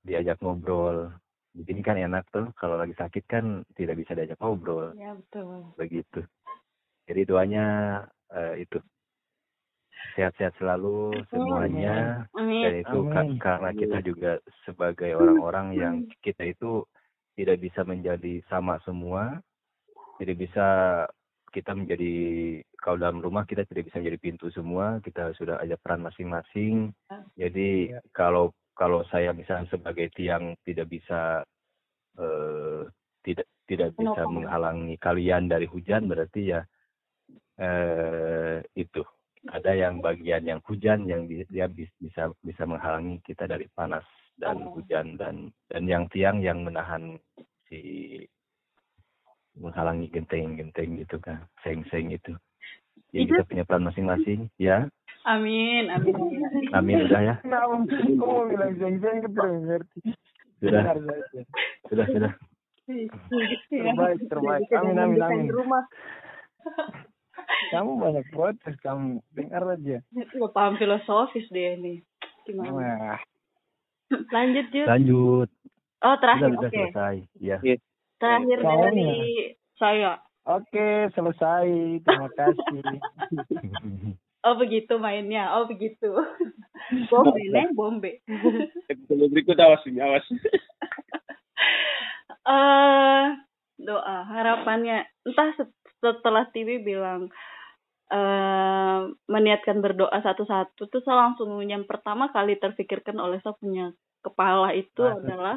diajak 0.00 0.40
ngobrol. 0.40 1.12
Di 1.52 1.66
sini 1.68 1.84
kan 1.84 2.00
enak 2.00 2.24
tuh, 2.32 2.48
kalau 2.56 2.80
lagi 2.80 2.96
sakit 2.96 3.24
kan 3.28 3.60
tidak 3.76 4.00
bisa 4.00 4.16
diajak 4.16 4.40
ngobrol. 4.40 4.96
Ya 4.96 5.12
betul. 5.12 5.68
Begitu. 5.76 6.24
Jadi 7.04 7.20
doanya 7.28 7.66
uh, 8.32 8.54
itu 8.56 8.80
sehat-sehat 10.16 10.56
selalu 10.56 11.12
semuanya. 11.28 12.24
Amin. 12.32 12.64
Dan 12.64 12.74
itu 12.80 12.98
Amin. 13.12 13.36
karena 13.36 13.70
kita 13.76 13.98
juga 14.00 14.32
sebagai 14.64 15.12
orang-orang 15.18 15.66
yang 15.76 15.94
kita 16.24 16.48
itu 16.48 16.86
tidak 17.36 17.60
bisa 17.60 17.84
menjadi 17.84 18.40
sama 18.48 18.80
semua, 18.82 19.38
tidak 20.18 20.48
bisa 20.48 20.68
kita 21.58 21.74
menjadi 21.74 22.14
kalau 22.78 23.02
dalam 23.02 23.18
rumah 23.18 23.42
kita 23.42 23.66
tidak 23.66 23.90
bisa 23.90 23.98
menjadi 23.98 24.18
pintu 24.22 24.46
semua, 24.54 25.02
kita 25.02 25.34
sudah 25.34 25.58
ada 25.58 25.74
peran 25.74 26.06
masing-masing. 26.06 26.94
Ya. 27.10 27.18
Jadi 27.50 27.98
ya. 27.98 28.00
kalau 28.14 28.54
kalau 28.78 29.02
saya 29.10 29.34
misalnya 29.34 29.66
sebagai 29.74 30.06
tiang 30.14 30.54
tidak 30.62 30.86
bisa 30.86 31.42
uh, 32.14 32.86
tidak 33.26 33.50
tidak 33.66 33.90
bisa 33.98 34.22
menghalangi 34.30 34.94
kalian 35.02 35.50
dari 35.50 35.66
hujan 35.66 36.06
berarti 36.06 36.54
ya 36.54 36.62
uh, 37.58 38.62
itu 38.78 39.02
ada 39.50 39.74
yang 39.74 39.98
bagian 39.98 40.46
yang 40.46 40.60
hujan 40.62 41.10
yang 41.10 41.26
dia 41.26 41.66
bisa 41.66 42.30
bisa 42.38 42.62
menghalangi 42.64 43.18
kita 43.26 43.50
dari 43.50 43.66
panas 43.74 44.06
dan 44.38 44.62
oh. 44.62 44.78
hujan 44.78 45.18
dan 45.18 45.50
dan 45.66 45.82
yang 45.90 46.06
tiang 46.14 46.38
yang 46.38 46.62
menahan 46.62 47.18
si 47.66 48.22
menghalangi 49.58 50.08
genteng-genteng 50.10 50.98
gitu 51.02 51.18
kan 51.18 51.44
seng-seng 51.66 52.14
itu 52.14 52.32
ya 53.10 53.26
kita 53.26 53.42
punya 53.44 53.64
peran 53.66 53.86
masing-masing 53.86 54.48
ya 54.56 54.86
Amin, 55.28 55.92
amin. 55.92 56.16
Amin 56.72 57.04
udah 57.04 57.20
ya. 57.20 57.36
Kamu 57.44 58.48
bilang 58.48 58.72
jeng-jeng 58.80 59.20
ke 59.20 59.28
ngerti. 59.28 59.98
Sudah. 60.62 60.96
Sudah, 61.84 62.06
sudah. 62.08 62.32
Terbaik, 63.68 64.20
terbaik. 64.32 64.64
Amin, 64.72 64.96
amin, 64.96 65.20
amin. 65.20 65.46
Kamu 67.68 68.00
banyak 68.00 68.24
protes, 68.32 68.76
kamu 68.80 69.20
dengar 69.36 69.76
aja. 69.76 70.00
Gue 70.16 70.50
paham 70.52 70.80
filosofis 70.80 71.44
dia 71.52 71.76
nih. 71.76 72.00
Gimana? 72.48 72.72
Wah. 72.72 73.20
Lanjut, 74.32 74.66
Jut. 74.72 74.88
Lanjut. 74.88 75.48
Oh, 76.00 76.16
terakhir. 76.16 76.56
Oke. 76.56 76.72
Okay. 76.72 76.88
selesai. 76.88 77.16
Ya. 77.36 77.58
Terakhir 78.18 78.58
dari 78.62 79.54
saya. 79.78 80.18
Oke, 80.48 81.12
selesai. 81.14 81.66
Terima 82.02 82.28
kasih. 82.38 82.82
Oh 84.46 84.54
begitu 84.54 84.96
mainnya, 85.02 85.58
oh 85.58 85.66
begitu. 85.66 86.08
bombe, 87.10 87.42
neng 87.50 87.74
bombe. 87.74 88.22
Episode 88.86 89.28
berikut 89.34 89.58
awas 89.58 89.82
ini, 89.84 89.98
awas. 89.98 90.24
uh, 92.46 93.34
doa 93.88 94.16
harapannya 94.26 95.06
entah 95.26 95.54
setelah 95.98 96.46
TV 96.54 96.82
bilang 96.82 97.30
uh, 98.10 99.00
meniatkan 99.26 99.82
berdoa 99.82 100.18
satu-satu 100.22 100.86
tuh 100.90 101.02
saya 101.02 101.28
langsung 101.28 101.58
yang 101.62 101.86
pertama 101.86 102.30
kali 102.34 102.58
terpikirkan 102.58 103.18
oleh 103.18 103.38
saya 103.42 103.54
punya 103.58 103.94
kepala 104.22 104.74
itu 104.74 105.02
nah, 105.02 105.14
adalah 105.14 105.56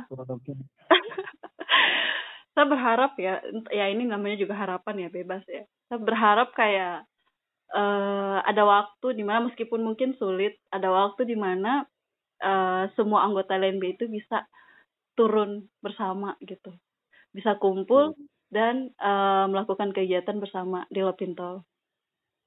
saya 2.62 2.70
berharap 2.70 3.18
ya 3.18 3.42
ya 3.74 3.90
ini 3.90 4.06
namanya 4.06 4.38
juga 4.38 4.54
harapan 4.54 5.08
ya 5.08 5.10
bebas 5.10 5.42
ya 5.50 5.66
saya 5.90 5.98
berharap 5.98 6.54
kayak 6.54 7.10
uh, 7.76 8.38
ada 8.44 8.64
waktu 8.68 9.18
di 9.18 9.24
mana 9.24 9.48
meskipun 9.50 9.82
mungkin 9.82 10.16
sulit, 10.20 10.60
ada 10.70 10.92
waktu 10.92 11.28
di 11.28 11.36
mana 11.40 11.88
uh, 12.44 12.88
semua 12.96 13.26
anggota 13.26 13.56
LNB 13.56 14.00
itu 14.00 14.06
bisa 14.12 14.46
turun 15.16 15.68
bersama 15.80 16.36
gitu, 16.44 16.72
bisa 17.36 17.60
kumpul 17.60 18.16
hmm. 18.16 18.28
dan 18.52 18.76
uh, 19.00 19.48
melakukan 19.48 19.92
kegiatan 19.96 20.38
bersama 20.40 20.88
di 20.92 21.04
Lopinto 21.04 21.64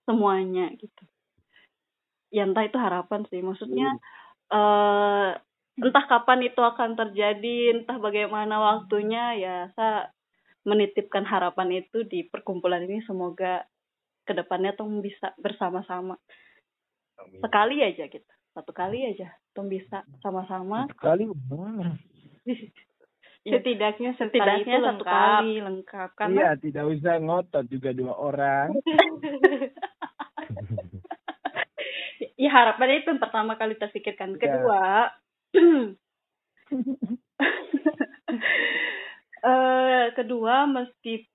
semuanya 0.05 0.73
gitu. 0.77 1.05
Ya 2.33 2.45
entah 2.45 2.67
itu 2.67 2.77
harapan 2.77 3.25
sih, 3.31 3.41
maksudnya 3.41 3.97
uh, 4.53 5.37
entah 5.75 6.05
kapan 6.07 6.47
itu 6.47 6.61
akan 6.61 6.95
terjadi, 6.95 7.75
entah 7.75 7.99
bagaimana 7.99 8.59
waktunya 8.59 9.35
ya 9.39 9.57
saya 9.75 10.11
menitipkan 10.65 11.27
harapan 11.27 11.85
itu 11.85 12.07
di 12.07 12.27
perkumpulan 12.27 12.87
ini. 12.87 13.03
Semoga 13.05 13.67
ke 14.25 14.33
depannya 14.33 14.73
tong 14.75 15.03
bisa 15.05 15.35
bersama-sama. 15.39 16.17
Sekali 17.43 17.83
aja 17.85 18.07
gitu. 18.09 18.33
Satu 18.55 18.71
kali 18.71 19.03
aja 19.05 19.35
tong 19.53 19.67
bisa 19.67 20.07
sama-sama. 20.23 20.87
Sekali 20.95 21.27
setidaknya 23.45 24.17
setidaknya 24.17 24.77
satu 24.81 25.05
kali 25.05 25.61
lengkap 25.61 26.11
kan 26.17 26.33
iya 26.33 26.57
tidak 26.57 26.89
usah 26.89 27.21
ngotot 27.21 27.65
juga 27.69 27.93
dua 27.93 28.17
orang. 28.17 28.73
Ya 32.35 32.51
harapannya 32.51 33.01
itu 33.01 33.15
yang 33.15 33.23
pertama 33.23 33.55
kali 33.55 33.79
terpikirkan 33.79 34.35
iya. 34.35 34.41
kedua 34.43 35.07
uh, 39.45 40.05
kedua 40.19 40.67
meski 40.67 41.29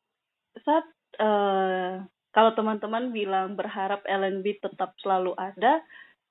saat 0.66 0.86
uh, 1.20 2.04
kalau 2.30 2.52
teman-teman 2.54 3.10
bilang 3.10 3.58
berharap 3.58 4.06
LNB 4.06 4.62
tetap 4.62 4.94
selalu 5.02 5.34
ada, 5.34 5.82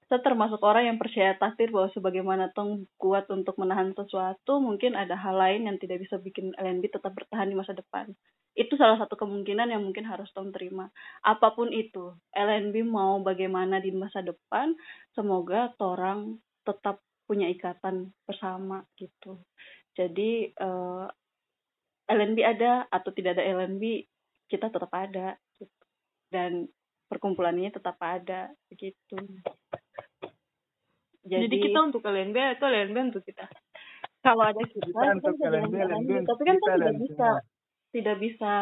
saya 0.09 0.25
termasuk 0.25 0.63
orang 0.65 0.89
yang 0.89 0.97
percaya 0.97 1.37
takdir 1.37 1.69
bahwa 1.69 1.93
sebagaimana 1.93 2.49
Tong 2.57 2.89
kuat 2.97 3.29
untuk 3.29 3.61
menahan 3.61 3.93
sesuatu, 3.93 4.57
mungkin 4.57 4.97
ada 4.97 5.19
hal 5.19 5.37
lain 5.37 5.69
yang 5.69 5.77
tidak 5.77 6.01
bisa 6.01 6.17
bikin 6.17 6.57
LNB 6.57 6.89
tetap 6.89 7.13
bertahan 7.13 7.51
di 7.51 7.57
masa 7.59 7.77
depan. 7.77 8.09
Itu 8.57 8.81
salah 8.81 8.97
satu 8.97 9.21
kemungkinan 9.21 9.69
yang 9.69 9.85
mungkin 9.85 10.09
harus 10.09 10.33
Tong 10.33 10.49
terima. 10.49 10.89
Apa 11.21 11.53
pun 11.53 11.69
itu, 11.75 12.17
LNB 12.33 12.89
mau 12.89 13.21
bagaimana 13.21 13.85
di 13.85 13.93
masa 13.93 14.25
depan, 14.25 14.73
semoga 15.13 15.77
orang 15.83 16.41
tetap 16.65 17.05
punya 17.29 17.45
ikatan 17.53 18.09
bersama 18.25 18.81
gitu. 18.97 19.37
Jadi 19.93 20.49
uh, 20.57 21.05
eh, 22.09 22.17
LNB 22.17 22.39
ada 22.41 22.89
atau 22.89 23.13
tidak 23.13 23.37
ada 23.37 23.45
LNB, 23.45 24.09
kita 24.49 24.73
tetap 24.73 24.89
ada 24.97 25.37
dan 26.33 26.65
perkumpulannya 27.13 27.69
tetap 27.69 28.01
ada 28.01 28.49
begitu. 28.73 29.21
Jadi, 31.29 31.45
Jadi 31.45 31.57
kita 31.69 31.79
untuk 31.85 32.01
LNB 32.01 32.37
itu 32.57 32.65
LNB 32.65 32.97
untuk 33.13 33.23
kita. 33.29 33.45
Kalau 34.25 34.45
ada 34.49 34.63
kita, 34.65 34.89
kita 34.89 35.09
untuk 35.21 35.37
LNB, 35.37 35.75
LNB, 35.77 36.11
tapi 36.25 36.43
kan 36.49 36.57
kita 36.57 36.73
tidak 36.81 36.97
bisa 36.97 37.29
tidak 37.93 38.17
bisa 38.21 38.55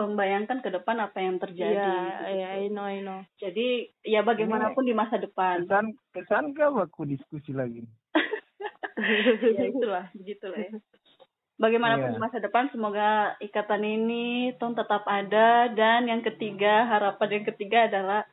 membayangkan 0.00 0.64
ke 0.64 0.72
depan 0.72 0.96
apa 1.04 1.18
yang 1.20 1.36
terjadi. 1.36 1.76
Iya, 1.76 1.92
gitu. 1.92 2.24
iya, 2.32 2.48
I 2.56 2.66
know, 2.72 2.86
I 2.88 3.00
know. 3.04 3.20
Jadi 3.36 3.92
ya 4.00 4.24
bagaimanapun 4.24 4.88
di 4.88 4.96
masa 4.96 5.20
depan. 5.20 5.68
Kesan, 5.68 5.92
kesan 6.16 6.44
kau 6.56 6.80
aku 6.80 7.04
diskusi 7.04 7.52
lagi. 7.52 7.84
ya 9.56 9.64
itulah 9.68 10.04
begitulah 10.12 10.60
ya 10.60 10.72
bagaimanapun 11.60 12.16
yeah. 12.16 12.22
masa 12.24 12.40
depan 12.40 12.72
semoga 12.72 13.36
ikatan 13.44 13.84
ini 13.84 14.56
tong 14.56 14.72
tetap 14.72 15.04
ada 15.04 15.68
dan 15.68 16.08
yang 16.08 16.24
ketiga 16.24 16.88
harapan 16.88 17.40
yang 17.40 17.46
ketiga 17.52 17.78
adalah 17.92 18.24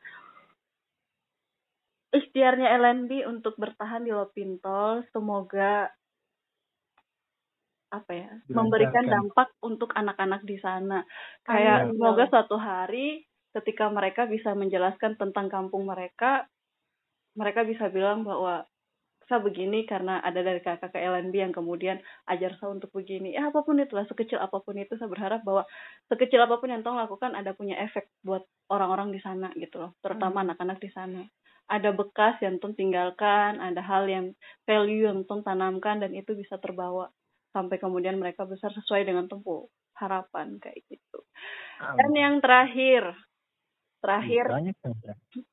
ikhtiarnya 2.08 2.72
LNB 2.80 3.28
untuk 3.28 3.60
bertahan 3.60 4.08
di 4.08 4.16
Lopintol 4.16 5.04
semoga 5.12 5.92
apa 7.88 8.12
ya 8.12 8.30
memberikan 8.52 9.04
dampak 9.08 9.48
untuk 9.64 9.92
anak-anak 9.96 10.44
di 10.44 10.60
sana. 10.60 11.04
Kayak 11.44 11.88
Amin. 11.88 11.96
semoga 11.96 12.24
suatu 12.28 12.56
hari 12.60 13.24
ketika 13.56 13.88
mereka 13.88 14.28
bisa 14.28 14.52
menjelaskan 14.52 15.16
tentang 15.16 15.48
kampung 15.48 15.88
mereka 15.88 16.44
mereka 17.32 17.64
bisa 17.64 17.88
bilang 17.88 18.26
bahwa 18.26 18.66
saya 19.28 19.44
begini 19.44 19.84
karena 19.84 20.24
ada 20.24 20.40
dari 20.40 20.64
kakak 20.64 20.96
ke 20.96 20.98
LNB 21.04 21.34
yang 21.36 21.52
kemudian 21.52 22.00
ajar 22.32 22.56
saya 22.56 22.72
untuk 22.72 22.88
begini. 22.96 23.36
Ya 23.36 23.52
apa 23.52 23.60
pun 23.60 23.76
itulah 23.76 24.08
sekecil 24.08 24.40
apa 24.40 24.64
pun 24.64 24.80
itu 24.80 24.96
saya 24.96 25.06
berharap 25.12 25.44
bahwa 25.44 25.68
sekecil 26.08 26.40
apa 26.40 26.56
pun 26.56 26.72
yang 26.72 26.80
tong 26.80 26.96
lakukan 26.96 27.36
ada 27.36 27.52
punya 27.52 27.76
efek 27.76 28.08
buat 28.24 28.48
orang-orang 28.72 29.12
di 29.12 29.20
sana 29.20 29.52
gitu 29.60 29.84
loh 29.84 29.92
terutama 30.00 30.40
hmm. 30.40 30.44
anak-anak 30.48 30.78
di 30.80 30.90
sana. 30.90 31.22
Ada 31.68 31.92
bekas 31.92 32.40
yang 32.40 32.56
tong 32.56 32.72
tinggalkan 32.72 33.60
ada 33.60 33.84
hal 33.84 34.08
yang 34.08 34.32
value 34.64 35.04
yang 35.04 35.28
tong 35.28 35.44
tanamkan 35.44 36.00
dan 36.00 36.16
itu 36.16 36.32
bisa 36.32 36.56
terbawa 36.56 37.12
sampai 37.58 37.82
kemudian 37.82 38.14
mereka 38.14 38.46
besar 38.46 38.70
sesuai 38.70 39.02
dengan 39.02 39.26
tempuh 39.26 39.66
harapan 39.98 40.62
kayak 40.62 40.86
gitu 40.86 41.20
dan 41.82 42.10
yang 42.14 42.38
terakhir 42.38 43.18
terakhir 43.98 44.46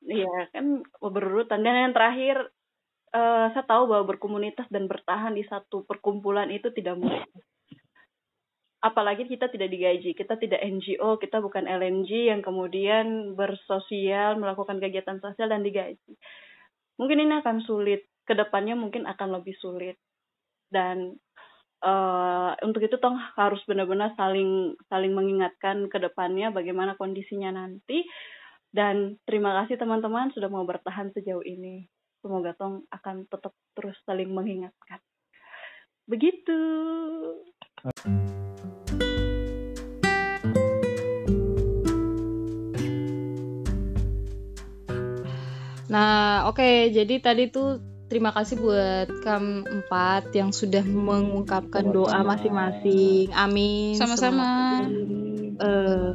iya 0.06 0.46
kan 0.54 0.86
berurutan 1.02 1.66
dan 1.66 1.90
yang 1.90 1.94
terakhir 1.94 2.46
uh, 3.16 3.46
saya 3.52 3.64
tahu 3.64 3.90
bahwa 3.90 4.04
berkomunitas 4.16 4.68
dan 4.68 4.90
bertahan 4.90 5.32
di 5.36 5.44
satu 5.48 5.88
perkumpulan 5.88 6.52
itu 6.52 6.68
tidak 6.72 7.00
mudah. 7.00 7.24
Apalagi 8.84 9.26
kita 9.26 9.50
tidak 9.50 9.72
digaji, 9.72 10.14
kita 10.14 10.38
tidak 10.38 10.62
NGO, 10.62 11.18
kita 11.18 11.42
bukan 11.42 11.66
LNG 11.66 12.30
yang 12.30 12.44
kemudian 12.44 13.34
bersosial, 13.34 14.38
melakukan 14.38 14.78
kegiatan 14.78 15.18
sosial 15.18 15.50
dan 15.50 15.66
digaji. 15.66 16.14
Mungkin 17.00 17.18
ini 17.18 17.34
akan 17.42 17.66
sulit, 17.66 18.06
ke 18.22 18.36
depannya 18.36 18.78
mungkin 18.78 19.08
akan 19.08 19.40
lebih 19.40 19.58
sulit. 19.58 19.98
Dan 20.70 21.18
uh, 21.82 22.56
untuk 22.64 22.84
itu 22.84 22.96
toh 22.96 23.16
harus 23.36 23.60
benar-benar 23.68 24.14
saling 24.16 24.76
saling 24.88 25.12
mengingatkan 25.12 25.90
ke 25.92 25.98
depannya 26.00 26.54
bagaimana 26.54 26.96
kondisinya 26.96 27.52
nanti. 27.52 28.06
Dan 28.72 29.16
terima 29.24 29.56
kasih 29.64 29.80
teman-teman 29.80 30.32
sudah 30.36 30.52
mau 30.52 30.64
bertahan 30.68 31.08
sejauh 31.16 31.44
ini. 31.44 31.88
Semoga 32.20 32.52
tong 32.56 32.84
akan 32.92 33.24
tetap 33.28 33.56
terus 33.72 33.96
saling 34.04 34.28
mengingatkan. 34.28 35.00
Begitu. 36.04 36.60
Nah, 45.86 46.50
oke, 46.50 46.58
okay, 46.58 46.90
jadi 46.90 47.22
tadi 47.22 47.46
tuh 47.48 47.95
terima 48.06 48.30
kasih 48.30 48.56
buat 48.58 49.08
kam 49.22 49.66
empat 49.66 50.30
yang 50.34 50.50
sudah 50.54 50.82
mengungkapkan 50.82 51.90
doa 51.90 52.22
masing-masing. 52.22 53.30
Amin. 53.34 53.98
Sama-sama. 53.98 54.82
Uh, 55.56 56.14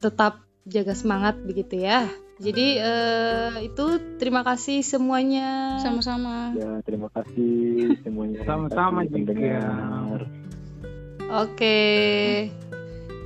tetap 0.00 0.42
jaga 0.66 0.94
semangat 0.96 1.38
begitu 1.42 1.82
ya. 1.84 2.08
Jadi 2.40 2.80
uh, 2.80 3.60
itu 3.60 4.00
terima 4.16 4.40
kasih 4.40 4.80
semuanya. 4.80 5.76
Sama-sama. 5.84 6.56
Ya, 6.56 6.80
terima 6.88 7.12
kasih 7.12 8.00
semuanya. 8.00 8.40
Sama-sama 8.48 9.04
juga. 9.04 9.36
Oke. 9.36 9.60
Okay. 11.28 12.24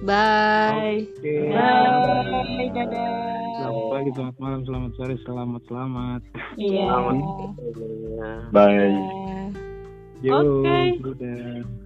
Bye. 0.03 1.07
Okay. 1.23 1.49
Bye. 1.55 2.69
Dadah. 2.75 3.44
Selamat 3.55 3.85
pagi, 3.95 4.11
selamat 4.19 4.37
malam, 4.43 4.61
selamat 4.67 4.91
sore, 4.99 5.15
selamat 5.23 5.63
selamat. 5.71 6.23
Iya. 6.59 6.87
Selamat. 6.91 7.17
Bye. 8.51 8.99
Oke. 10.27 10.91
Okay. 10.99 11.83